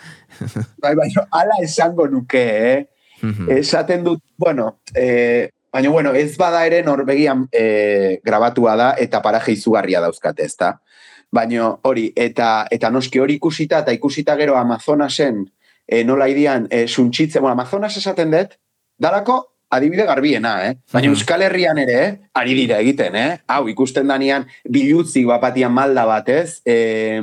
Bai, 0.80 0.96
bai, 0.96 1.10
ala 1.32 1.60
esango 1.62 2.08
nuke, 2.08 2.46
eh? 2.72 2.86
Mhm. 3.22 3.52
Esaten 3.52 4.04
dut, 4.06 4.22
bueno, 4.38 4.80
eh, 4.96 5.52
baina 5.74 5.90
bueno, 5.90 6.14
ez 6.16 6.38
bada 6.38 6.66
ere 6.66 6.82
Norvegian 6.84 7.48
eh, 7.52 8.22
grabatua 8.24 8.76
da 8.76 8.94
eta 8.98 9.22
paraje 9.22 9.52
izugarria 9.52 10.00
dauzkate, 10.02 10.46
ezta? 10.46 10.80
Baina 11.32 11.76
hori, 11.84 12.12
eta 12.16 12.68
eta 12.72 12.90
noski 12.90 13.20
hori 13.20 13.36
ikusita 13.38 13.84
eta 13.84 13.94
ikusita 13.94 14.36
gero 14.36 14.58
Amazonasen 14.58 15.44
eh, 15.88 16.04
nola 16.04 16.28
idian 16.30 16.68
eh, 16.70 16.88
suntxitzen, 16.88 17.42
bueno, 17.42 17.54
Amazonas 17.54 17.96
esaten 17.98 18.32
dut, 18.32 18.58
dalako 18.98 19.40
adibide 19.70 20.06
garbiena, 20.06 20.56
eh? 20.68 20.76
Baina 20.92 21.08
Mhm. 21.10 21.14
Euskal 21.16 21.42
Herrian 21.46 21.78
ere, 21.78 22.00
eh, 22.06 22.18
ari 22.34 22.54
dira 22.58 22.80
egiten, 22.80 23.16
eh? 23.16 23.40
Hau, 23.48 23.68
ikusten 23.70 24.08
danean 24.08 24.48
bilutzik 24.66 25.28
bapatian 25.28 25.72
malda 25.72 26.06
batez, 26.06 26.62
eh, 26.66 27.22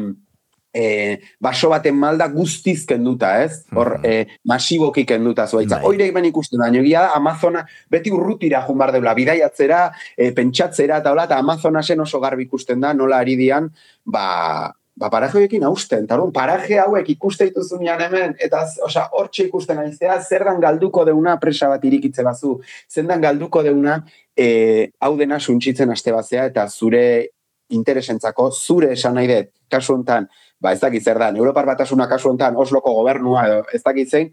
eh, 0.77 1.21
baso 1.41 1.71
baten 1.73 1.97
malda 1.97 2.27
guztiz 2.29 2.85
kenduta, 2.87 3.31
ez? 3.45 3.65
Hor, 3.73 3.95
Mhm. 3.99 4.05
eh, 4.05 4.27
masiboki 4.45 5.07
kenduta 5.09 5.47
zuaitza. 5.49 5.79
Bai. 5.81 5.85
Hoire 5.89 6.07
hemen 6.11 6.25
ikusten 6.29 6.61
da, 6.61 6.69
egia 6.69 7.01
da, 7.07 7.13
Amazona 7.17 7.65
beti 7.91 8.13
urrutira 8.13 8.61
joan 8.67 8.79
bar 8.79 8.93
deula, 8.93 9.15
bidaiatzera, 9.17 9.91
eh, 10.17 10.33
pentsatzera 10.37 10.99
eta 11.01 11.13
hola, 11.13 11.25
eta 11.25 11.39
Amazonasen 11.39 12.01
oso 12.01 12.21
garbi 12.21 12.45
ikusten 12.45 12.81
da, 12.81 12.93
nola 12.93 13.19
ari 13.25 13.37
dian, 13.41 13.71
ba, 14.05 14.73
ba 14.97 15.11
paraje 15.11 15.37
horiekin 15.39 15.65
hausten. 15.65 16.05
Eta 16.05 16.19
paraje 16.33 16.79
hauek 16.81 17.09
ikuste 17.11 17.45
dituzunean 17.49 18.01
hemen, 18.01 18.37
eta 18.39 18.63
osea, 18.85 19.09
hortxe 19.13 19.45
ikusten 19.49 19.79
aizea, 19.79 20.21
zer 20.23 20.45
dan 20.45 20.61
galduko 20.61 21.05
deuna 21.05 21.39
presa 21.41 21.69
bat 21.69 21.85
irikitze 21.85 22.23
bazu, 22.25 22.61
zer 22.89 23.05
dan 23.07 23.21
galduko 23.21 23.63
deuna 23.63 24.03
eh, 24.37 24.91
hau 25.01 25.17
dena 25.17 25.39
suntxitzen 25.41 25.91
aste 25.91 26.13
bazea, 26.13 26.47
eta 26.53 26.67
zure 26.69 27.29
interesentzako, 27.71 28.51
zure 28.53 28.93
esan 28.93 29.15
nahi 29.19 29.27
dut, 29.31 29.49
kasu 29.73 29.95
hontan, 29.97 30.29
ba 30.61 30.73
ez 30.73 30.81
dakit 30.81 31.05
zer 31.05 31.19
da, 31.19 31.31
Europar 31.37 31.67
batasuna 31.67 32.09
kasu 32.09 32.31
hontan 32.31 32.57
Osloko 32.57 32.93
gobernua 32.97 33.47
edo 33.47 33.65
ez 33.73 33.83
dakit 33.85 34.11
zein, 34.11 34.31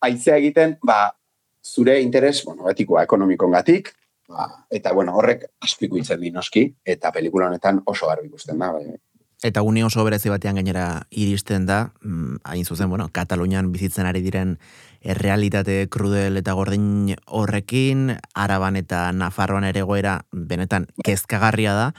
aizea 0.00 0.36
egiten, 0.36 0.76
ba, 0.84 1.16
zure 1.66 2.00
interes, 2.00 2.44
bueno, 2.44 2.70
etikoa, 2.70 3.02
ekonomikongatik, 3.08 3.90
ba, 4.28 4.46
eta 4.70 4.92
bueno, 4.92 5.16
horrek 5.18 5.48
asko 5.62 5.88
ikuitzen 5.88 6.20
di 6.20 6.30
noski, 6.30 6.68
eta 6.84 7.12
pelikula 7.12 7.50
honetan 7.50 7.82
oso 7.86 8.06
garbi 8.06 8.30
ikusten 8.30 8.58
da, 8.58 8.70
bai. 8.72 8.96
Eta 9.44 9.60
une 9.60 9.82
oso 9.84 10.00
berezi 10.04 10.30
batean 10.32 10.56
gainera 10.56 11.06
iristen 11.10 11.66
da, 11.68 11.90
mm, 12.00 12.38
hain 12.44 12.64
zuzen, 12.64 12.88
bueno, 12.88 13.10
Katalunian 13.12 13.68
bizitzen 13.72 14.06
ari 14.08 14.22
diren 14.24 14.56
errealitate 15.04 15.88
krudel 15.92 16.40
eta 16.40 16.54
gordin 16.56 17.14
horrekin, 17.26 18.16
Araban 18.34 18.76
eta 18.80 19.10
Nafarroan 19.12 19.64
ere 19.68 19.82
goera 19.82 20.22
benetan 20.32 20.88
kezkagarria 21.04 21.74
da, 21.76 21.92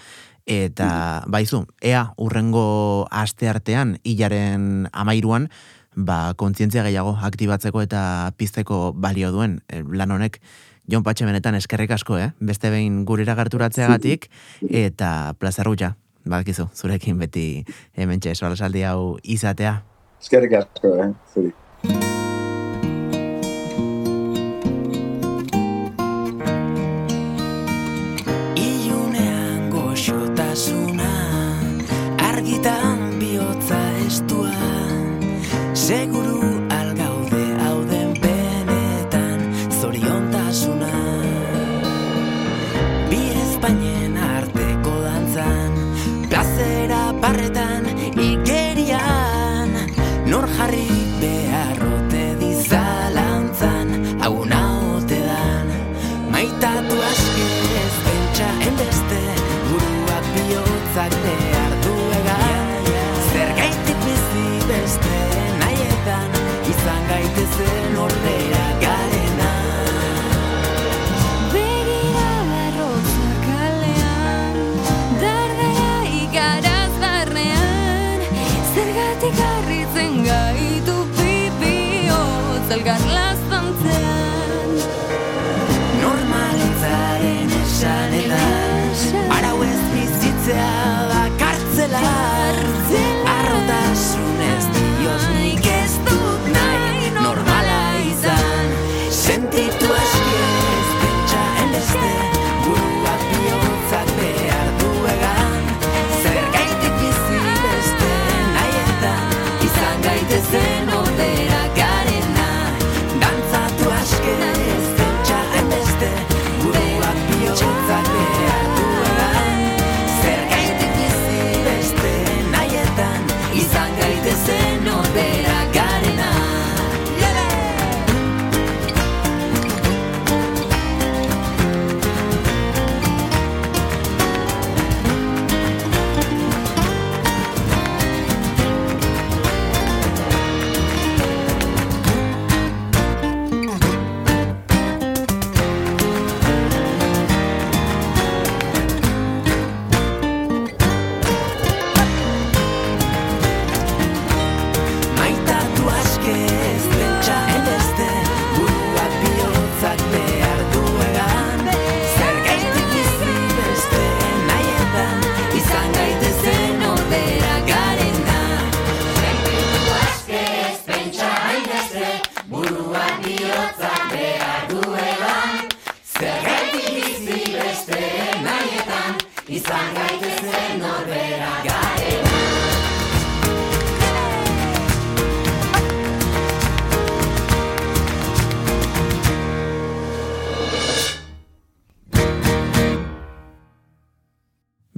eta 0.47 1.23
baizu, 1.27 1.65
ea 1.83 2.13
urrengo 2.17 3.07
aste 3.11 3.49
artean, 3.51 3.97
hilaren 4.07 4.87
amairuan, 4.93 5.49
ba, 5.93 6.33
kontzientzia 6.39 6.85
gehiago 6.87 7.17
aktibatzeko 7.29 7.83
eta 7.83 8.31
pizteko 8.37 8.93
balio 8.95 9.33
duen 9.35 9.59
eh, 9.67 9.83
lan 9.83 10.15
honek, 10.15 10.39
Jon 10.87 11.03
Patxe 11.03 11.25
benetan 11.27 11.57
eskerrik 11.57 11.91
asko, 11.91 12.15
eh? 12.15 12.29
Beste 12.39 12.71
behin 12.71 13.01
gurera 13.05 13.35
gerturatzeagatik 13.35 14.29
eta 14.71 15.33
plazer 15.39 15.67
gutxa. 15.67 15.97
Badakizu, 16.27 16.69
zurekin 16.75 17.19
beti 17.19 17.65
hementxe 17.95 18.35
solasaldi 18.35 18.83
hau 18.87 19.17
izatea. 19.23 19.81
Eskerrik 20.23 20.57
asko, 20.63 20.95
eh, 21.03 21.11
zuri. 21.33 21.53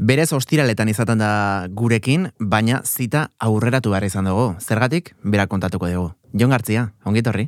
Berez 0.10 0.32
ostiraletan 0.34 0.90
izaten 0.90 1.20
da 1.22 1.68
gurekin, 1.78 2.32
baina 2.42 2.80
zita 2.82 3.28
aurreratu 3.46 3.92
behar 3.94 4.08
izan 4.08 4.26
dugu. 4.26 4.56
Zergatik, 4.58 5.12
berak 5.22 5.52
kontatuko 5.52 5.86
dugu. 5.92 6.08
Jon 6.34 6.50
Gartzia, 6.50 6.88
ongit 7.06 7.28
horri? 7.30 7.46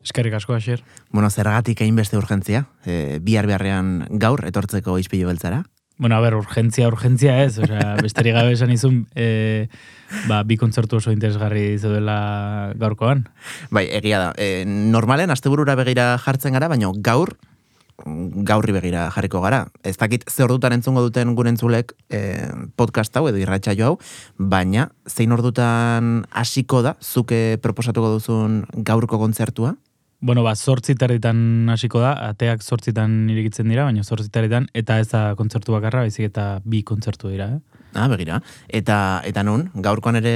Eskerrik 0.00 0.38
asko, 0.38 0.54
Asier. 0.56 0.80
Bueno, 1.12 1.28
zergatik 1.28 1.82
hainbeste 1.84 2.16
urgentzia? 2.16 2.62
E, 2.86 3.18
bihar 3.20 3.44
beharrean 3.50 4.06
gaur 4.24 4.40
etortzeko 4.48 4.96
izpilu 5.02 5.28
beltzara? 5.28 5.66
Bueno, 5.98 6.16
a 6.16 6.22
ber, 6.24 6.38
urgentzia, 6.38 6.88
urgentzia 6.88 7.42
ez, 7.42 7.58
osea, 7.58 7.98
besterik 8.06 8.38
gabe 8.38 8.56
esan 8.56 8.72
izun, 8.72 9.02
e, 9.12 9.68
ba, 10.30 10.40
bi 10.48 10.56
kontzertu 10.56 11.02
oso 11.02 11.12
interesgarri 11.12 11.74
zeudela 11.76 12.72
gaurkoan. 12.80 13.26
Bai, 13.68 13.84
egia 14.00 14.22
da. 14.22 14.32
E, 14.40 14.64
normalen, 14.64 15.34
asteburura 15.34 15.76
begira 15.76 16.14
jartzen 16.24 16.56
gara, 16.56 16.72
baina 16.72 16.88
gaur, 17.04 17.36
gaurri 18.06 18.72
begira 18.72 19.08
jarriko 19.14 19.40
gara. 19.42 19.66
Ez 19.82 19.96
dakit 19.98 20.24
ze 20.30 20.44
ordutan 20.44 20.72
entzungo 20.72 21.02
duten 21.02 21.34
gure 21.34 21.50
entzulek 21.50 21.94
e, 22.10 22.20
podcast 22.76 23.16
hau 23.16 23.26
edo 23.28 23.38
irratxa 23.38 23.74
hau, 23.84 23.98
baina 24.38 24.88
zein 25.08 25.32
ordutan 25.32 26.24
hasiko 26.30 26.82
da, 26.82 26.94
zuke 27.02 27.58
proposatuko 27.62 28.14
duzun 28.18 28.64
gaurko 28.74 29.18
kontzertua? 29.18 29.74
Bueno, 30.20 30.42
ba, 30.42 30.56
zortzitaritan 30.56 31.68
hasiko 31.70 32.00
da, 32.02 32.16
ateak 32.32 32.62
zortzitan 32.62 33.28
irikitzen 33.30 33.68
dira, 33.70 33.84
baina 33.86 34.02
zortzitaritan, 34.02 34.66
eta 34.74 34.98
ez 34.98 35.06
da 35.12 35.34
kontzertu 35.38 35.76
bakarra, 35.76 36.02
baizik 36.02 36.26
eta 36.26 36.58
bi 36.64 36.82
kontzertu 36.82 37.30
dira, 37.30 37.52
eh? 37.54 37.84
Ah, 37.94 38.08
begira. 38.10 38.40
Eta, 38.68 39.22
eta 39.24 39.44
nun, 39.46 39.68
gaurkoan 39.74 40.18
ere 40.18 40.34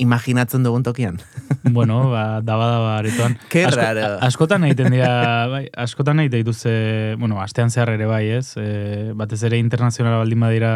imaginatzen 0.00 0.64
dugun 0.64 0.82
tokian. 0.86 1.18
bueno, 1.76 2.02
ba, 2.10 2.40
daba 2.42 2.68
daba 2.72 2.92
aretoan. 2.98 3.36
Ke 3.52 3.66
raro. 3.70 4.16
askotan 4.26 4.64
egiten 4.68 4.94
dira, 4.94 5.10
bai, 5.52 5.64
askotan 5.76 6.22
egiten 6.24 6.44
dituzte, 6.44 6.72
bueno, 7.20 7.40
astean 7.42 7.70
zehar 7.70 7.92
ere 7.94 8.08
bai, 8.10 8.24
ez? 8.38 8.54
E, 8.60 9.12
batez 9.16 9.42
ere 9.48 9.60
internazionala 9.60 10.22
baldin 10.22 10.40
badira, 10.46 10.72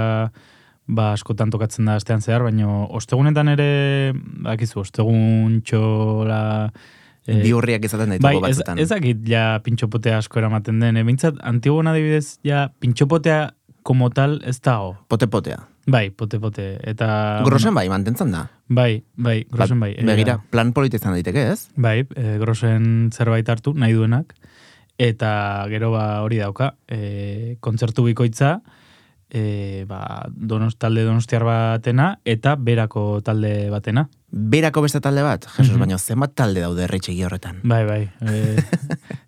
ba, 0.86 1.12
askotan 1.14 1.52
tokatzen 1.54 1.88
da 1.88 1.96
astean 2.00 2.22
zehar, 2.24 2.44
baina 2.46 2.68
ostegunetan 2.94 3.54
ere, 3.56 3.70
bakizu, 4.46 4.82
ostegun 4.84 5.62
txola... 5.64 6.42
E, 7.24 7.38
Bi 7.40 7.54
hurriak 7.56 7.86
izaten 7.88 8.10
ditugu 8.12 8.26
bai, 8.28 8.36
batzutan. 8.44 8.78
ez 8.78 8.90
dakit 8.90 9.22
ja 9.24 9.54
pintxopotea 9.64 10.18
asko 10.20 10.42
eramaten 10.42 10.82
den. 10.84 11.00
E, 11.00 11.04
bintzat, 11.08 11.40
antiguan 11.40 11.88
adibidez, 11.88 12.36
ja 12.44 12.66
pintxopotea 12.84 13.54
como 13.84 14.10
tal 14.12 14.42
ez 14.44 14.58
dago. 14.60 14.98
Pote-potea. 15.08 15.62
Bai, 15.86 16.08
pote-pote. 16.10 16.78
Eta... 16.80 17.08
Grosen 17.44 17.74
bai, 17.76 17.88
mantentzen 17.92 18.32
da. 18.32 18.46
Bai, 18.68 19.04
bai, 19.16 19.42
grosen 19.50 19.82
bai. 19.82 19.92
Ba, 19.98 20.06
begira, 20.14 20.38
plan 20.50 20.72
polita 20.72 20.96
izan 20.96 21.16
daiteke, 21.16 21.44
ez? 21.52 21.68
Bai, 21.76 22.06
e, 22.16 22.38
grosen 22.40 23.10
zerbait 23.12 23.48
hartu, 23.48 23.74
nahi 23.76 23.92
duenak. 23.96 24.32
Eta 24.96 25.66
gero 25.68 25.90
ba 25.92 26.22
hori 26.22 26.38
dauka, 26.40 26.76
e, 26.88 27.56
kontzertu 27.60 28.06
bikoitza, 28.06 28.60
e, 29.28 29.84
ba, 29.90 30.24
donos, 30.30 30.78
talde 30.78 31.04
donostiar 31.04 31.44
batena, 31.44 32.14
eta 32.24 32.54
berako 32.56 33.20
talde 33.26 33.68
batena. 33.74 34.08
Berako 34.36 34.82
beste 34.82 34.98
talde 35.00 35.22
bat? 35.22 35.44
Jesus, 35.46 35.70
Mhm. 35.76 35.78
baina 35.84 35.98
zenbat 35.98 36.32
talde 36.34 36.60
daude 36.60 36.82
erretxegi 36.88 37.22
horretan? 37.22 37.60
Bai, 37.62 37.84
bai. 37.86 38.10
E, 38.34 38.56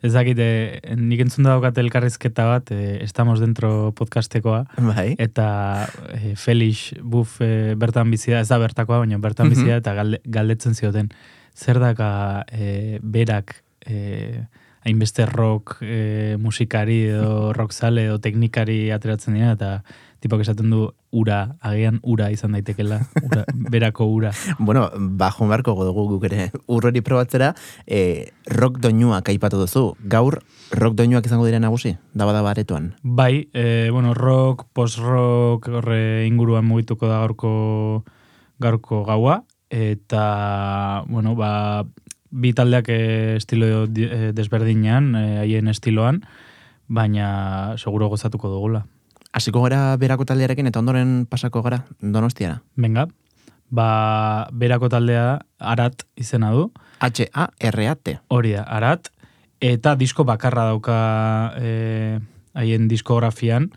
ez 0.03 0.12
dakit, 0.12 0.38
e, 0.38 0.81
nik 0.99 1.21
entzun 1.23 1.45
daukat 1.47 1.79
elkarrizketa 1.79 2.45
bat, 2.51 2.71
e, 2.75 3.05
estamos 3.05 3.38
dentro 3.38 3.92
podcastekoa, 3.95 4.64
Bai. 4.79 5.14
eta 5.19 5.87
e, 6.11 6.35
Felix 6.35 6.92
Buf 7.03 7.40
e, 7.40 7.75
bertan 7.79 8.11
bizi 8.11 8.33
da, 8.35 8.40
ez 8.40 8.49
da 8.49 8.59
bertakoa, 8.59 8.99
baina 9.05 9.19
bertan 9.23 9.49
bizi 9.49 9.69
da, 9.69 9.77
eta 9.79 9.95
galde, 9.95 10.21
galdetzen 10.25 10.75
zioten, 10.75 11.12
zer 11.55 11.79
daka 11.79 12.45
e, 12.51 12.99
berak 13.03 13.62
e, 13.87 14.42
hainbeste 14.87 15.27
rock 15.27 15.79
e, 15.83 16.37
musikari 16.38 17.05
edo 17.12 17.53
rockzale 17.53 18.05
edo 18.11 18.19
teknikari 18.19 18.90
ateratzen 18.90 19.35
dira, 19.38 19.53
eta 19.55 19.83
tipok 20.27 20.43
esaten 20.43 20.71
du 20.75 20.83
ura, 21.15 21.57
agian 21.65 22.01
ura 22.03 22.29
izan 22.35 22.57
daitekela, 22.57 23.01
ura, 23.23 23.45
berako 23.73 24.09
ura. 24.12 24.33
Bueno, 24.59 24.89
bajo 24.95 25.47
marko 25.47 25.77
dugu 25.87 26.09
guk 26.12 26.27
ere 26.29 26.51
urrori 26.67 27.01
probatzera, 27.07 27.55
e, 27.87 28.33
rock 28.51 28.81
doinuak 28.83 29.31
aipatu 29.33 29.62
duzu. 29.62 29.87
Gaur, 30.05 30.41
rock 30.75 30.99
doinuak 30.99 31.27
izango 31.27 31.47
dira 31.47 31.62
nagusi? 31.62 31.97
Daba 32.12 32.35
da 32.37 32.43
baretoan. 32.43 32.93
Bai, 33.03 33.47
e, 33.55 33.89
bueno, 33.95 34.15
rock, 34.15 34.67
post-rock 34.75 35.71
horre 35.71 36.27
inguruan 36.27 36.67
mugituko 36.67 37.09
da 37.09 37.23
gaurko 37.23 38.05
gaurko 38.59 39.05
gaua, 39.05 39.45
eta, 39.71 41.05
bueno, 41.09 41.35
ba, 41.37 41.85
bi 42.31 42.53
taldeak 42.53 42.89
eh, 42.89 43.37
estilo 43.37 43.85
eh, 43.85 44.33
desberdinean, 44.35 45.15
eh, 45.15 45.39
haien 45.45 45.69
estiloan, 45.69 46.23
baina 46.89 47.77
seguro 47.79 48.09
gozatuko 48.09 48.51
dugula. 48.53 48.87
Hasiko 49.37 49.61
gara 49.66 49.92
berako 50.01 50.25
taldearekin 50.25 50.70
eta 50.70 50.81
ondoren 50.81 51.27
pasako 51.29 51.61
gara 51.66 51.83
donostiara. 52.01 52.62
Venga, 52.81 53.07
ba, 53.68 53.88
berako 54.53 54.88
taldea 54.88 55.42
arat 55.61 56.07
izena 56.16 56.53
du, 56.57 56.70
H-A-R-A-T. 57.05 58.16
hori 58.33 58.55
da, 58.57 58.62
arat, 58.64 59.11
eta 59.61 59.92
disko 60.01 60.25
bakarra 60.25 60.64
dauka 60.70 60.96
eh, 61.61 62.16
haien 62.57 62.88
diskografian, 62.88 63.68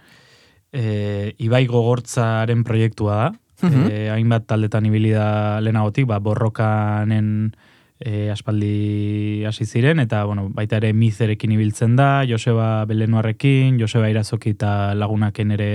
eh, 0.72 1.36
Ibai 1.44 1.66
Gogortzaren 1.68 2.64
proiektua 2.64 3.16
da, 3.20 3.30
Mhm. 3.62 3.88
eh, 3.92 4.08
hainbat 4.14 4.46
taldetan 4.48 4.86
ibili 4.88 5.12
da 5.12 5.60
lehenagotik, 5.60 6.06
ba, 6.08 6.20
borrokanen 6.24 7.52
eh, 8.00 8.30
aspaldi 8.32 9.44
hasi 9.46 9.66
ziren, 9.66 10.00
eta 10.00 10.24
bueno, 10.26 10.50
baita 10.56 10.78
ere 10.80 10.94
mizerekin 10.94 11.52
ibiltzen 11.52 11.96
da, 12.00 12.24
Joseba 12.28 12.86
Belenuarrekin, 12.88 13.80
Joseba 13.80 14.10
Irazoki 14.10 14.56
eta 14.56 14.94
lagunaken 14.96 15.52
ere 15.52 15.72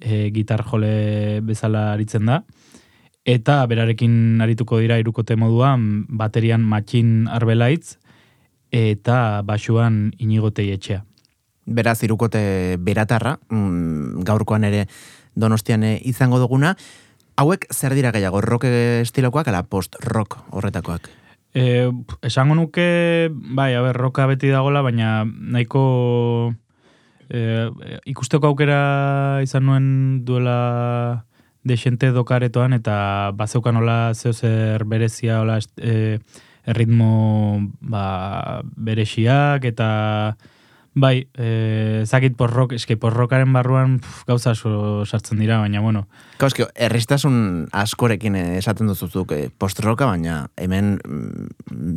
eh, 0.00 0.30
gitar 0.34 0.62
jole 0.66 1.40
bezala 1.42 1.92
aritzen 1.92 2.26
da. 2.30 2.42
Eta 3.24 3.60
berarekin 3.70 4.42
arituko 4.42 4.80
dira 4.82 4.98
irukote 4.98 5.36
moduan, 5.38 6.06
baterian 6.08 6.62
matxin 6.66 7.28
arbelaitz, 7.30 7.98
eta 8.72 9.42
basuan 9.46 10.10
inigotei 10.18 10.70
etxea. 10.74 11.04
Beraz, 11.66 12.00
irukote 12.02 12.76
beratarra, 12.82 13.36
mm, 13.50 14.24
gaurkoan 14.26 14.64
ere 14.66 14.86
donostian 15.34 15.84
eh, 15.86 15.98
izango 16.02 16.38
duguna. 16.42 16.76
Hauek 17.38 17.66
zer 17.72 17.94
dira 17.94 18.10
gehiago, 18.12 18.42
rock 18.42 18.66
estilokoak, 18.66 19.48
ala 19.48 19.62
post-rock 19.62 20.38
horretakoak? 20.50 21.21
E, 21.54 21.92
esango 22.24 22.54
nuke, 22.56 23.28
bai, 23.30 23.74
a 23.74 23.82
ber, 23.84 23.96
roka 23.96 24.26
beti 24.26 24.48
dagola, 24.48 24.80
baina 24.80 25.24
nahiko 25.26 26.54
e, 27.28 27.68
ikusteko 28.08 28.52
aukera 28.52 29.40
izan 29.44 29.68
nuen 29.68 29.90
duela 30.24 31.26
desente 31.62 32.10
dokaretoan, 32.10 32.72
eta 32.72 32.96
bazeukan 33.36 33.76
hola 33.82 33.98
zeo 34.14 34.32
zer 34.32 34.86
berezia, 34.88 35.42
hola 35.42 35.60
e, 35.76 36.18
erritmo 36.64 37.60
ba, 37.80 38.62
beresiak, 38.76 39.64
eta 39.68 39.90
bai, 40.94 41.26
e, 41.38 42.04
zakit 42.04 42.36
porrok, 42.36 42.74
eske 42.76 42.98
porrokaren 43.00 43.52
barruan 43.54 43.98
pf, 44.02 44.24
gauza 44.28 44.52
asko 44.52 45.04
sartzen 45.06 45.40
dira, 45.40 45.58
baina 45.62 45.80
bueno, 45.80 46.06
Kauskio, 46.42 46.68
erristasun 46.74 47.68
askorekin 47.72 48.36
eh, 48.36 48.48
esaten 48.58 48.90
duzuzuk 48.90 49.32
eh, 49.36 49.46
post-rocka, 49.58 50.08
baina 50.10 50.48
hemen 50.60 50.96
mm, 50.98 51.46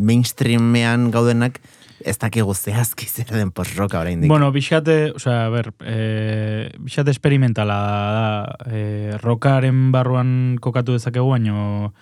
mainstreamean 0.06 1.10
gaudenak 1.12 1.60
ez 2.06 2.18
dakigu 2.22 2.54
zehazki 2.54 3.08
zer 3.08 3.32
den 3.34 3.52
post-rocka 3.56 4.00
oraindik. 4.00 4.30
Bueno, 4.30 4.52
bixate, 4.54 5.12
osea, 5.16 5.46
a 5.48 5.50
ber, 5.50 5.72
e, 5.82 6.70
bixate 6.78 7.12
experimentala 7.12 7.78
da, 8.16 8.28
e, 8.70 9.18
rockaren 9.24 9.90
barruan 9.96 10.58
kokatu 10.62 10.96
dezakegu, 10.96 11.32
baino 11.32 11.94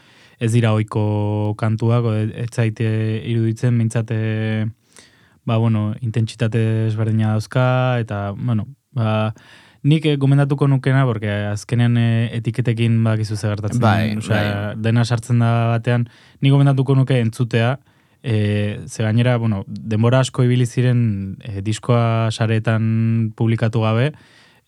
ez 0.43 0.51
dira 0.51 0.73
ohiko 0.75 1.53
kantuak, 1.57 2.09
ez 2.35 2.49
zaite 2.51 2.87
iruditzen, 3.29 3.77
mintzate, 3.77 4.17
ba, 5.45 5.57
bueno, 5.57 5.93
intentsitate 6.01 6.87
ezberdina 6.87 7.33
dauzka, 7.35 7.99
eta, 7.99 8.31
bueno, 8.37 8.67
ba, 8.91 9.33
nik 9.83 10.05
eh, 10.05 10.17
gomendatuko 10.17 10.67
nukena, 10.67 11.05
porque 11.05 11.31
azkenean 11.51 11.97
eh, 11.97 12.29
etiketekin 12.37 13.01
bakizu 13.03 13.35
ze 13.35 13.47
gertatzen. 13.47 13.81
Bai, 13.83 14.17
osea, 14.17 14.73
dena 14.75 15.05
sartzen 15.05 15.43
da 15.43 15.53
batean, 15.75 16.07
nik 16.41 16.55
gomendatuko 16.55 16.95
nuke 16.95 17.19
entzutea, 17.19 17.79
E, 18.25 18.79
ze 18.87 19.03
gainera, 19.03 19.35
bueno, 19.35 19.65
denbora 19.67 20.21
asko 20.23 20.45
ibili 20.47 20.63
ziren 20.63 21.35
e, 21.43 21.59
diskoa 21.59 22.31
saretan 22.31 23.33
publikatu 23.35 23.81
gabe. 23.83 24.13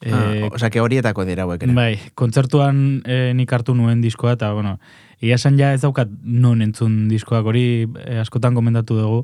E, 0.04 0.12
ah, 0.12 0.50
Osa, 0.52 0.70
que 0.70 0.82
horietako 0.84 1.24
dira 1.24 1.46
hauek 1.48 1.64
ere. 1.64 1.72
bai, 1.72 1.94
kontzertuan 2.20 3.00
e, 3.08 3.32
nik 3.34 3.54
hartu 3.56 3.74
nuen 3.74 4.04
diskoa, 4.04 4.36
eta, 4.36 4.52
bueno, 4.52 4.76
egia 5.22 5.40
esan 5.40 5.56
ja 5.56 5.72
ez 5.72 5.80
daukat 5.86 6.12
non 6.22 6.62
entzun 6.66 7.06
diskoak 7.08 7.48
hori 7.48 7.88
e, 8.04 8.20
askotan 8.20 8.60
komendatu 8.60 9.00
dugu. 9.00 9.24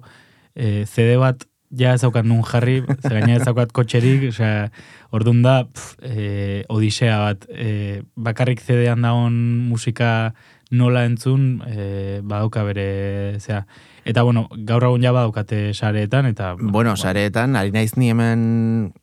E, 0.56 0.86
CD 0.86 1.18
bat 1.18 1.46
ja 1.72 1.94
ez 1.96 2.02
daukat 2.02 2.26
nun 2.28 2.42
jarri, 2.44 2.82
ze 2.84 3.10
gainera 3.14 3.40
ez 3.40 3.46
daukat 3.48 3.72
kotxerik, 3.72 4.26
osea, 4.34 4.72
orduan 5.16 5.42
da, 5.42 5.64
pf, 5.72 5.94
e, 6.04 6.64
odisea 6.70 7.20
bat, 7.20 7.46
e, 7.50 8.02
bakarrik 8.16 8.60
CD-an 8.60 9.02
dagoen 9.02 9.38
musika 9.70 10.34
nola 10.72 11.06
entzun, 11.08 11.62
e, 11.68 12.20
badauka 12.24 12.64
bere, 12.68 13.40
zea, 13.40 13.66
Eta, 14.04 14.24
bueno, 14.26 14.48
gaur 14.66 14.82
egun 14.88 15.04
ja 15.06 15.12
badaukate 15.14 15.76
sareetan, 15.78 16.26
eta... 16.26 16.56
Bueno, 16.60 16.96
sareetan, 16.98 17.54
ari 17.56 17.70
naiz 17.72 17.92
ni 18.02 18.10
hemen 18.10 18.94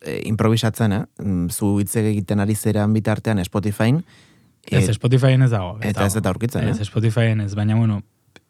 e, 0.00 0.22
improvisatzen, 0.24 0.92
eh? 0.96 1.02
Mm, 1.20 1.50
zu 1.52 1.74
hitz 1.82 1.94
egiten 2.00 2.40
ari 2.40 2.54
zeran 2.56 2.92
bitartean 2.96 3.42
Spotifyn, 3.44 4.02
Ez, 4.70 4.88
et- 4.88 4.94
Spotifyen 4.94 5.42
ez 5.42 5.50
dago. 5.50 5.76
eta 5.82 6.06
ez 6.06 6.16
eta 6.16 6.28
aurkitzen, 6.30 6.68
Ez, 6.68 6.80
eh? 6.80 6.84
Spotifyen 6.84 7.40
ez, 7.44 7.54
baina 7.54 7.74
bueno, 7.76 8.00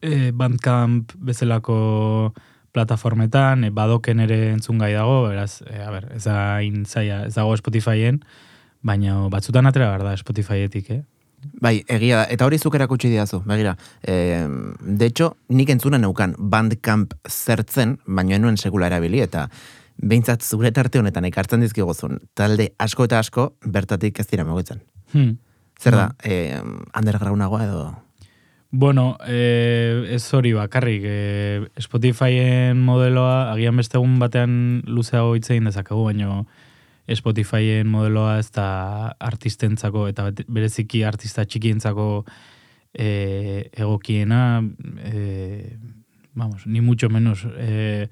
e, 0.00 0.32
Bandcamp 0.34 1.12
bezalako 1.16 2.32
plataformetan, 2.72 3.64
e, 3.64 3.70
badoken 3.70 4.20
ere 4.24 4.38
entzungai 4.52 4.92
dago, 4.94 5.28
beraz, 5.28 5.62
e, 5.66 5.80
a 5.82 5.90
ber, 5.92 6.08
ez 6.16 6.24
da 6.24 6.38
hain 6.56 6.84
zaila, 6.86 7.26
ez 7.28 7.34
dago 7.34 7.56
Spotifyen, 7.56 8.22
baina 8.82 9.28
batzutan 9.32 9.68
atera 9.68 9.90
behar 9.92 10.06
da 10.06 10.16
Spotifyetik, 10.16 10.90
eh? 10.90 11.02
Bai, 11.42 11.80
egia 11.90 12.20
da, 12.20 12.26
eta 12.30 12.46
hori 12.46 12.58
zuk 12.58 12.76
erakutsi 12.78 13.10
diazu, 13.10 13.40
begira. 13.46 13.74
E, 14.02 14.46
de 14.80 15.06
hecho, 15.06 15.32
nik 15.50 15.72
entzuna 15.74 15.98
neukan 15.98 16.36
Bandcamp 16.38 17.16
zertzen, 17.28 17.96
baina 18.06 18.38
enuen 18.38 18.56
sekula 18.56 18.86
erabili, 18.86 19.20
eta 19.24 19.48
behintzat 19.98 20.42
zure 20.42 20.70
tarte 20.74 21.00
honetan 21.02 21.26
ekartzen 21.28 21.62
dizkigozun, 21.62 22.20
talde 22.38 22.70
asko 22.78 23.08
eta 23.08 23.18
asko 23.22 23.52
bertatik 23.66 24.22
ez 24.22 24.28
dira 24.30 24.46
mugitzen. 24.46 24.82
Hmm. 25.12 25.36
Zer 25.82 25.98
da, 25.98 26.08
e, 26.22 26.62
undergroundagoa 26.98 27.66
edo... 27.66 27.84
Bueno, 28.74 29.18
eh, 29.26 30.08
ez 30.08 30.32
hori 30.32 30.54
bakarrik, 30.54 31.02
eh, 31.04 31.60
Spotifyen 31.76 32.78
modeloa, 32.80 33.52
agian 33.52 33.76
beste 33.76 33.98
egun 33.98 34.14
batean 34.18 34.54
luzeago 34.88 35.34
hitz 35.36 35.50
egin 35.52 35.66
dezakegu, 35.68 36.06
baino 36.06 36.46
Spotifyen 37.12 37.90
modeloa 37.92 38.38
ez 38.40 38.48
da 38.56 39.12
artistentzako 39.20 40.06
eta 40.08 40.30
bereziki 40.48 41.02
artista 41.04 41.44
txikientzako 41.44 42.06
eh, 42.94 43.68
egokiena, 43.76 44.62
eh, 45.04 45.76
vamos, 46.32 46.66
ni 46.66 46.80
mucho 46.80 47.10
menos. 47.10 47.44
Eh, 47.58 48.08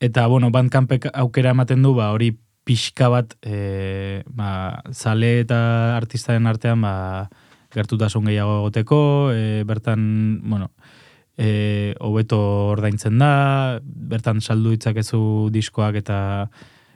eta, 0.00 0.26
bueno, 0.26 0.50
Bandcampek 0.50 1.06
aukera 1.14 1.54
ematen 1.54 1.86
du, 1.86 1.94
ba, 1.94 2.10
hori 2.10 2.32
pixka 2.66 3.08
bat, 3.14 3.38
eh, 3.42 4.24
ba, 4.26 4.82
zale 4.90 5.36
eta 5.44 5.60
artistaren 6.00 6.50
artean, 6.50 6.82
ba, 6.82 7.30
gertutasun 7.74 8.26
gehiago 8.28 8.58
egoteko, 8.60 9.00
e, 9.34 9.62
bertan, 9.68 10.02
bueno, 10.42 10.70
e, 11.38 11.94
hobeto 12.00 12.40
ordaintzen 12.74 13.18
da, 13.20 13.80
bertan 13.82 14.40
saldu 14.40 14.74
ditzakezu 14.74 15.22
diskoak 15.54 16.00
eta 16.02 16.18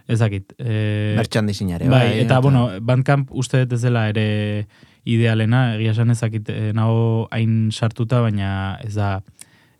ez 0.06 0.18
dakit. 0.20 0.52
E, 0.58 1.14
Merchandisinare, 1.16 1.88
bai, 1.88 2.20
eta, 2.20 2.40
bueno, 2.44 2.66
Bandcamp 2.82 3.32
uste 3.32 3.64
ez 3.64 3.80
dela 3.80 4.08
ere 4.12 4.66
idealena, 5.04 5.74
egia 5.76 5.94
esan 5.94 6.12
ezakit 6.12 6.50
e, 6.52 6.72
nago 6.76 7.28
hain 7.32 7.70
sartuta, 7.72 8.20
baina 8.24 8.76
ez 8.84 8.94
da 8.96 9.18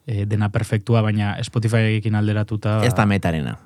e, 0.07 0.25
dena 0.29 0.51
perfektua, 0.53 1.03
baina 1.05 1.35
Spotifyekin 1.45 2.15
alderatuta. 2.15 2.79
Ez 2.85 2.95
da 2.97 3.07
metarena. 3.09 3.59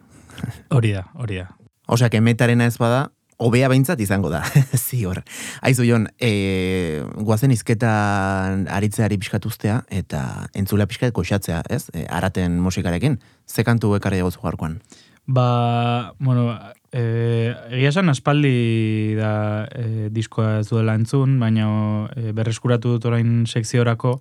Hori 0.75 0.93
da, 0.95 1.09
hori 1.15 1.43
da. 1.43 1.49
Osea, 1.89 2.11
que 2.11 2.21
metarena 2.21 2.67
ez 2.69 2.77
bada, 2.79 3.09
hobea 3.39 3.69
behintzat 3.71 4.01
izango 4.03 4.31
da. 4.33 4.43
Zior. 4.87 5.23
Aizu 5.63 5.87
jon, 5.87 6.09
e, 6.21 7.03
guazen 7.25 7.55
izketan 7.55 8.67
aritzeari 8.75 9.19
pixkatuztea, 9.23 9.83
eta 10.03 10.23
entzulea 10.59 10.89
pixkat 10.91 11.15
koxatzea, 11.17 11.63
ez? 11.71 11.87
E, 11.95 12.05
araten 12.05 12.59
musikarekin. 12.63 13.19
Ze 13.47 13.65
kantu 13.65 13.95
ekarri 13.97 14.21
dugu 14.21 14.43
gaurkoan? 14.43 14.81
Ba, 15.29 16.15
bueno, 16.19 16.51
e, 16.91 17.55
egia 17.71 17.93
esan 17.93 18.09
aspaldi 18.09 19.15
da 19.19 19.33
e, 19.77 20.09
diskoa 20.11 20.59
ez 20.63 20.69
duela 20.71 20.97
entzun, 20.97 21.39
baina 21.41 21.69
e, 22.17 22.33
berreskuratu 22.33 22.97
dut 22.97 23.09
orain 23.11 23.43
sekziorako, 23.47 24.19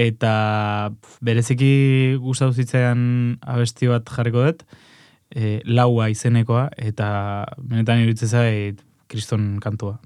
eta 0.00 0.90
bereziki 1.22 2.16
gustatu 2.22 2.58
zitzaidan 2.58 3.38
abesti 3.40 3.90
bat 3.90 4.10
jarriko 4.10 4.42
dut, 4.48 4.64
e, 5.34 5.60
laua 5.64 6.10
izenekoa, 6.12 6.68
eta 6.76 7.10
benetan 7.58 8.04
iruditzen 8.04 8.28
zait 8.28 8.84
kriston 9.10 9.58
kantua. 9.62 9.98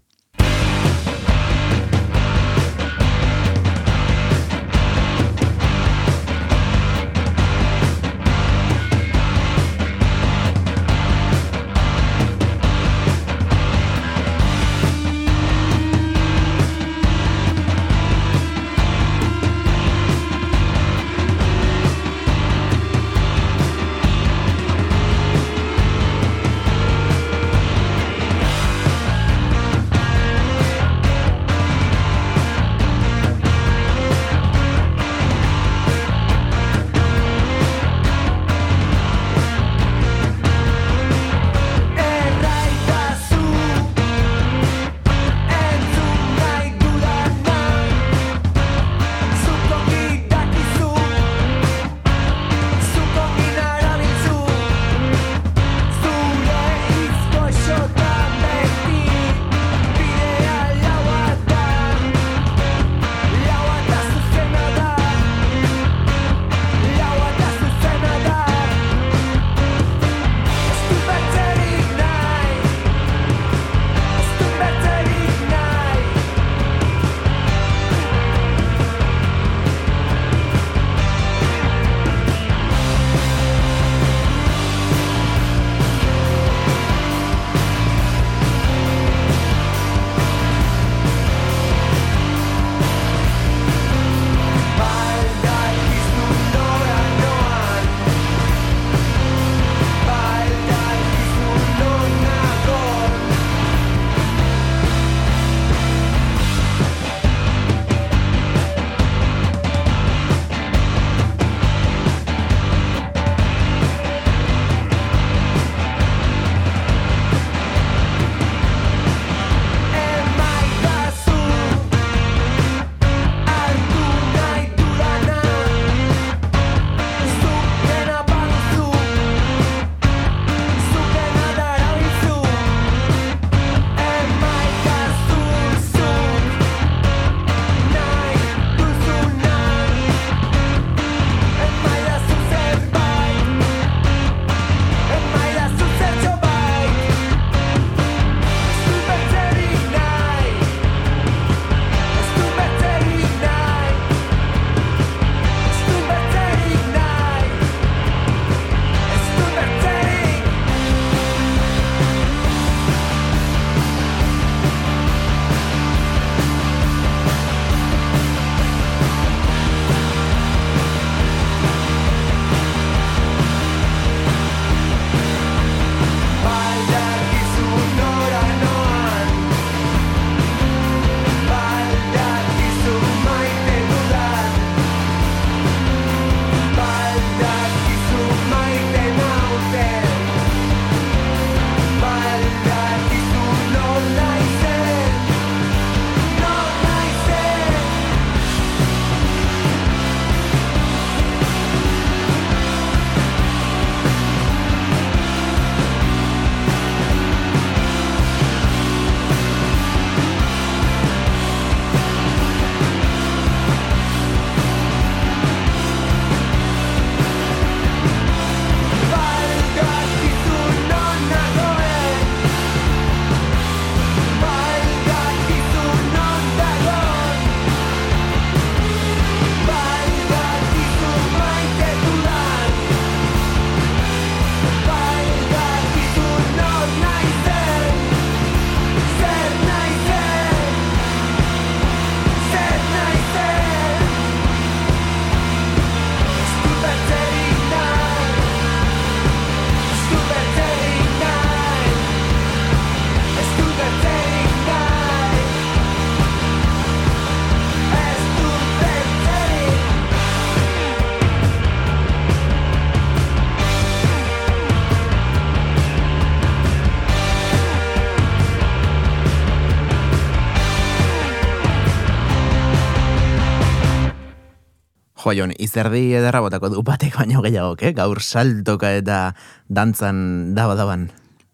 Jo, 275.24 275.32
Jon, 275.32 275.52
izerdi 275.56 276.10
ederra 276.12 276.42
botako 276.44 276.68
du 276.68 276.82
batek 276.84 277.14
baino 277.16 277.40
gehiago, 277.40 277.78
eh? 277.80 277.94
gaur 277.96 278.18
saltoka 278.20 278.90
eta 278.92 279.32
dantzan 279.72 280.52
daba-daban. 280.52 281.06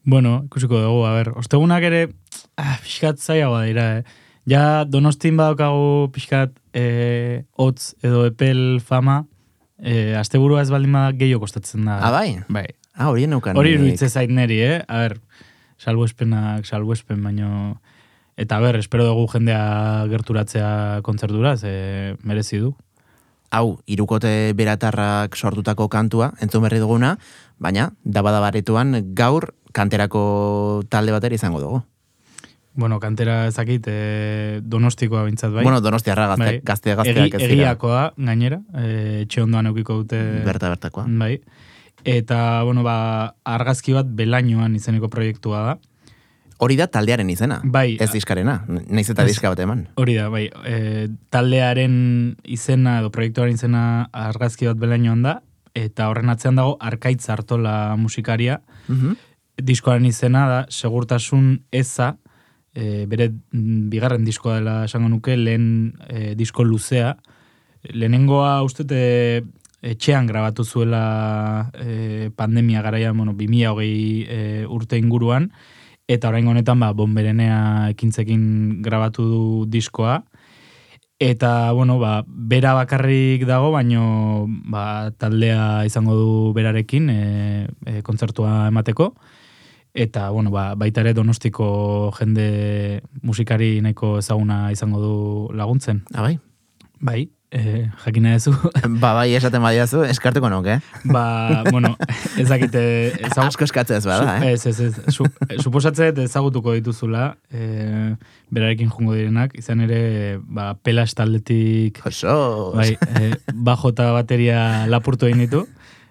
Bueno, 0.02 0.40
ikusiko 0.48 0.80
dugu, 0.82 1.04
a 1.06 1.12
ber, 1.14 1.30
ostegunak 1.38 1.86
ere, 1.86 2.00
ah, 2.58 2.80
pixkat 2.82 3.22
zaiagoa 3.22 3.62
dira, 3.68 3.84
eh? 4.00 4.18
Ja, 4.50 4.82
donostin 4.88 5.38
badaukagu 5.38 6.10
pixkat 6.10 6.56
eh, 6.74 7.44
hotz 7.54 7.94
edo 8.02 8.24
epel 8.26 8.80
fama, 8.82 9.20
eh, 9.78 10.18
asteburua 10.18 10.64
ez 10.64 10.70
baldin 10.74 10.98
bada 10.98 11.14
gehiago 11.14 11.44
kostatzen 11.46 11.86
da. 11.86 12.00
Ah, 12.02 12.10
bai? 12.10 12.40
Bai. 12.50 12.66
Ah, 12.96 13.12
hori 13.12 13.30
neukan. 13.30 13.54
Hori 13.54 13.76
nik. 13.76 13.84
iruditze 13.84 14.10
zait 14.10 14.34
neri, 14.34 14.58
eh? 14.66 14.82
A 14.88 15.04
ber, 15.04 15.20
salbuespenak, 15.78 16.66
salbuespen, 16.66 17.22
baino... 17.22 17.78
Eta 18.40 18.58
ber, 18.58 18.80
espero 18.80 19.04
dugu 19.04 19.28
jendea 19.30 20.06
gerturatzea 20.10 21.02
kontzertura, 21.06 21.58
ze 21.60 22.16
merezi 22.24 22.58
du. 22.58 22.74
Hau, 23.50 23.80
irukote 23.90 24.52
beratarrak 24.54 25.34
sortutako 25.34 25.88
kantua, 25.90 26.30
entzun 26.40 26.62
berri 26.62 26.78
duguna, 26.78 27.16
baina, 27.58 27.90
dabadabaretuan 28.04 29.14
gaur 29.18 29.54
kanterako 29.74 30.84
talde 30.88 31.10
batera 31.10 31.34
izango 31.34 31.60
dugu. 31.62 31.80
Bueno, 32.78 33.00
kantera 33.02 33.48
ezakit, 33.50 33.88
eh, 33.90 34.60
donostikoa 34.62 35.24
bintzat 35.26 35.50
bai. 35.52 35.64
Bueno, 35.66 35.80
donostiarra 35.82 36.28
gazte, 36.30 36.44
Bai. 36.44 36.60
gazte, 36.62 36.94
gazteak 36.94 37.34
ez 37.34 37.40
dira. 37.42 37.52
egiakoa, 37.52 38.02
gainera, 38.16 38.60
eh, 38.78 39.22
etxe 39.24 39.42
ondoan 39.42 39.66
eukiko 39.72 39.98
dute... 40.04 40.20
Berta 40.46 40.70
bertakoa. 40.70 41.04
Bai. 41.18 41.40
Eta, 42.04 42.62
bueno, 42.64 42.84
ba, 42.86 43.34
argazki 43.44 43.92
bat 43.92 44.06
belainoan 44.06 44.78
izeneko 44.78 45.10
proiektua 45.10 45.64
da. 45.66 45.74
Hori 46.60 46.76
da 46.76 46.86
taldearen 46.92 47.30
izena. 47.32 47.60
Bai. 47.64 47.96
Ez 48.00 48.10
diskarena, 48.12 48.58
naiz 48.68 49.06
eta 49.08 49.24
diska 49.24 49.48
bat 49.48 49.60
eman. 49.64 49.86
Hori 49.96 50.14
da, 50.18 50.26
bai, 50.28 50.42
e, 50.68 51.08
taldearen 51.32 51.94
izena 52.44 52.98
edo 53.00 53.08
proiektuaren 53.14 53.56
izena 53.56 53.82
argazki 54.12 54.68
bat 54.68 54.76
belainoan 54.82 55.22
da, 55.24 55.38
eta 55.74 56.10
horren 56.10 56.28
atzean 56.28 56.58
dago 56.60 56.76
Arkaitz 56.80 57.30
Artola 57.32 57.96
musikaria, 57.96 58.60
Mhm. 58.88 59.16
diskoaren 59.62 60.04
izena 60.06 60.46
da 60.48 60.60
segurtasun 60.68 61.62
eza, 61.72 62.16
e, 62.74 63.06
bere 63.06 63.30
mm, 63.30 63.88
bigarren 63.90 64.24
diskoa 64.24 64.58
dela 64.60 64.84
esango 64.84 65.08
nuke, 65.08 65.36
lehen 65.36 65.94
e, 66.08 66.34
disko 66.34 66.64
luzea. 66.64 67.16
Lehenengoa 67.88 68.62
uste 68.62 68.84
dut, 68.84 69.48
etxean 69.80 70.26
grabatu 70.28 70.64
zuela 70.64 71.70
e, 71.72 72.28
pandemia 72.36 72.82
garaian, 72.82 73.16
bueno, 73.16 73.32
2020 73.32 74.26
e, 74.28 74.66
urte 74.68 74.98
inguruan, 75.00 75.50
eta 76.10 76.32
orain 76.32 76.48
honetan 76.50 76.80
ba, 76.82 76.90
bonberenea 76.96 77.90
ekintzekin 77.94 78.82
grabatu 78.82 79.26
du 79.30 79.42
diskoa, 79.70 80.20
Eta, 81.20 81.72
bueno, 81.72 81.98
ba, 82.00 82.24
bera 82.26 82.72
bakarrik 82.72 83.42
dago, 83.44 83.68
baino 83.74 84.46
ba, 84.48 85.12
taldea 85.20 85.84
izango 85.84 86.14
du 86.16 86.30
berarekin 86.56 87.10
e, 87.12 87.18
e, 87.84 88.00
kontzertua 88.00 88.70
emateko. 88.70 89.10
Eta, 89.92 90.30
bueno, 90.32 90.48
ba, 90.54 90.70
baita 90.80 91.04
ere 91.04 91.12
donostiko 91.12 92.08
jende 92.16 93.02
musikari 93.20 93.82
nahiko 93.84 94.14
ezaguna 94.22 94.70
izango 94.72 95.02
du 95.04 95.12
laguntzen. 95.60 96.06
Ah, 96.14 96.24
bai? 96.24 96.38
Bai, 97.50 97.60
e, 97.60 97.90
jakina 98.04 98.32
dezu. 98.32 98.52
ba, 99.02 99.12
bai, 99.14 99.34
esaten 99.34 99.62
badiazu, 99.62 100.04
eskartuko 100.06 100.48
nuke, 100.50 100.76
eh? 100.78 101.10
ba, 101.10 101.64
bueno, 101.70 101.96
ezakite... 102.38 102.82
Ezagu... 103.26 103.48
Asko 103.48 103.66
eskatzea 103.66 103.98
ez 103.98 104.06
bada, 104.06 104.36
eh? 104.38 104.52
Ez, 104.52 104.66
ez, 104.66 104.78
ez. 104.80 105.14
Su, 105.14 105.26
suposatze 105.58 106.12
dut 106.12 106.24
ezagutuko 106.28 106.74
dituzula, 106.78 107.34
e, 107.50 108.14
berarekin 108.54 108.90
jungo 108.90 109.16
direnak, 109.18 109.56
izan 109.58 109.82
ere, 109.86 110.38
ba, 110.46 110.74
pelas 110.78 111.14
taldetik, 111.18 111.98
Oso, 112.06 112.72
bai, 112.76 112.92
e, 113.18 113.32
bajo 113.54 113.90
eta 113.94 114.12
bateria 114.14 114.86
lapurtu 114.90 115.26
egin 115.26 115.46
ditu, 115.46 115.66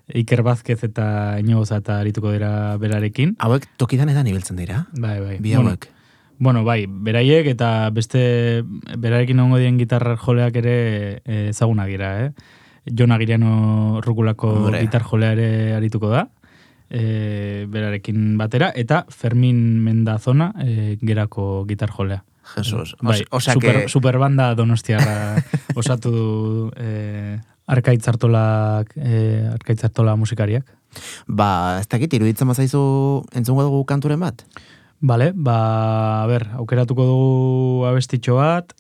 Iker 0.10 0.42
Bazkez 0.42 0.82
eta 0.88 1.38
Inogoza 1.38 1.78
eta 1.84 2.00
arituko 2.02 2.32
dira 2.34 2.76
berarekin. 2.82 3.36
hauek 3.38 3.68
tokidanetan 3.78 4.28
ibiltzen 4.28 4.58
dira, 4.58 4.88
Bai, 4.98 5.20
bai. 5.22 5.38
bi 5.40 5.54
hauek. 5.54 5.86
Bueno, 5.86 5.99
bai, 6.40 6.86
beraiek 6.88 7.48
eta 7.48 7.90
beste 7.92 8.64
berarekin 8.98 9.40
egongo 9.40 9.58
dien 9.58 9.78
gitar 9.78 10.18
joleak 10.18 10.56
ere 10.56 11.22
eh, 11.26 11.50
ezagunak 11.50 11.88
dira, 11.88 12.26
eh? 12.26 12.32
Jon 12.86 13.12
Agiriano 13.12 14.02
rukulako 14.02 14.72
gitar 14.80 15.04
jolea 15.04 15.34
ere 15.36 15.76
arituko 15.76 16.10
da, 16.10 16.30
e, 16.90 17.66
berarekin 17.70 18.38
batera, 18.38 18.72
eta 18.76 19.06
Fermin 19.10 19.80
Mendazona 19.84 20.54
e, 20.64 20.98
gerako 21.02 21.66
gitar 21.70 21.92
jolea. 21.92 22.24
Jesus. 22.56 22.96
Bai, 23.02 23.22
Os, 23.30 23.44
osea 23.44 23.54
super, 23.54 23.76
que, 23.76 23.90
superbanda 23.90 24.56
donostiarra 24.56 25.38
osatu 25.78 26.12
du 26.12 26.72
e, 26.82 27.38
arkaitzartolak, 27.70 28.96
e, 28.98 29.46
arkaitzartola 29.54 30.16
musikariak. 30.16 30.66
ba, 31.28 31.78
ez 31.80 31.88
dakit, 31.88 32.14
iruditzen 32.18 32.50
bazaizu 32.50 32.82
entzungo 33.38 33.68
dugu 33.68 33.84
kanturen 33.86 34.20
bat? 34.20 34.42
Bale, 35.02 35.32
ba, 35.34 36.24
a 36.24 36.28
ber, 36.28 36.50
aukeratuko 36.60 37.06
dugu 37.08 37.86
abestitxo 37.88 38.36
bat, 38.36 38.74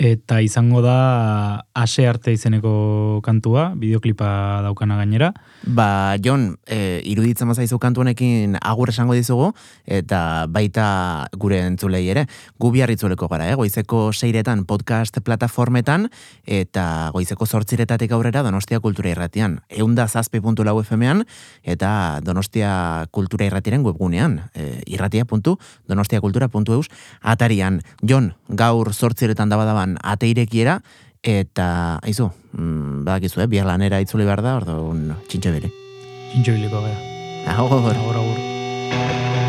eta 0.00 0.38
izango 0.40 0.80
da 0.80 1.64
ase 1.76 2.06
arte 2.08 2.32
izeneko 2.32 3.20
kantua, 3.24 3.74
bideoklipa 3.76 4.62
daukana 4.64 4.96
gainera. 4.96 5.34
Ba, 5.66 6.14
Jon, 6.22 6.60
e, 6.62 7.02
iruditzen 7.10 7.48
bazaizu 7.50 7.80
kantu 7.82 8.04
honekin 8.04 8.54
agur 8.60 8.92
esango 8.92 9.16
dizugu, 9.18 9.48
eta 9.82 10.46
baita 10.46 11.26
gure 11.34 11.58
entzulei 11.66 12.06
ere. 12.12 12.28
Gu 12.62 12.70
bihar 12.70 12.86
itzuleko 12.94 13.26
gara, 13.26 13.50
eh? 13.50 13.58
goizeko 13.58 14.14
seiretan 14.14 14.62
podcast 14.70 15.18
plataformetan, 15.26 16.06
eta 16.46 17.10
goizeko 17.12 17.46
sortziretatik 17.50 18.14
aurrera 18.14 18.46
Donostia 18.46 18.78
Kultura 18.78 19.10
Irratian. 19.10 19.58
Eunda 19.68 20.06
zazpi 20.06 20.38
puntu 20.40 20.62
lau 20.62 20.78
FM-an, 20.84 21.26
eta 21.64 22.20
Donostia 22.22 23.08
Kultura 23.10 23.46
Irratiren 23.50 23.82
webgunean, 23.82 24.46
e, 24.54 24.84
irratia.donostiakultura.eus 24.86 26.86
atarian. 27.22 27.82
Jon, 28.06 28.34
gaur 28.46 28.94
sortziretan 28.94 29.48
dabadaban 29.50 29.98
ate 29.98 30.30
irekiera, 30.30 30.82
eta, 31.26 31.98
aizu, 32.06 32.30
mm, 32.54 33.02
badakizu, 33.06 33.42
eh? 33.42 33.48
bihar 33.50 33.66
lanera 33.66 34.00
itzuli 34.02 34.24
behar 34.28 34.44
da, 34.46 34.56
orduan 34.60 35.08
txintxe 35.26 35.54
bere. 35.58 35.72
Txintxo 36.32 36.54
biliko 36.54 36.84
gara. 36.84 37.00
Agur. 37.56 37.90
Agur, 37.94 38.20
agur. 38.22 39.45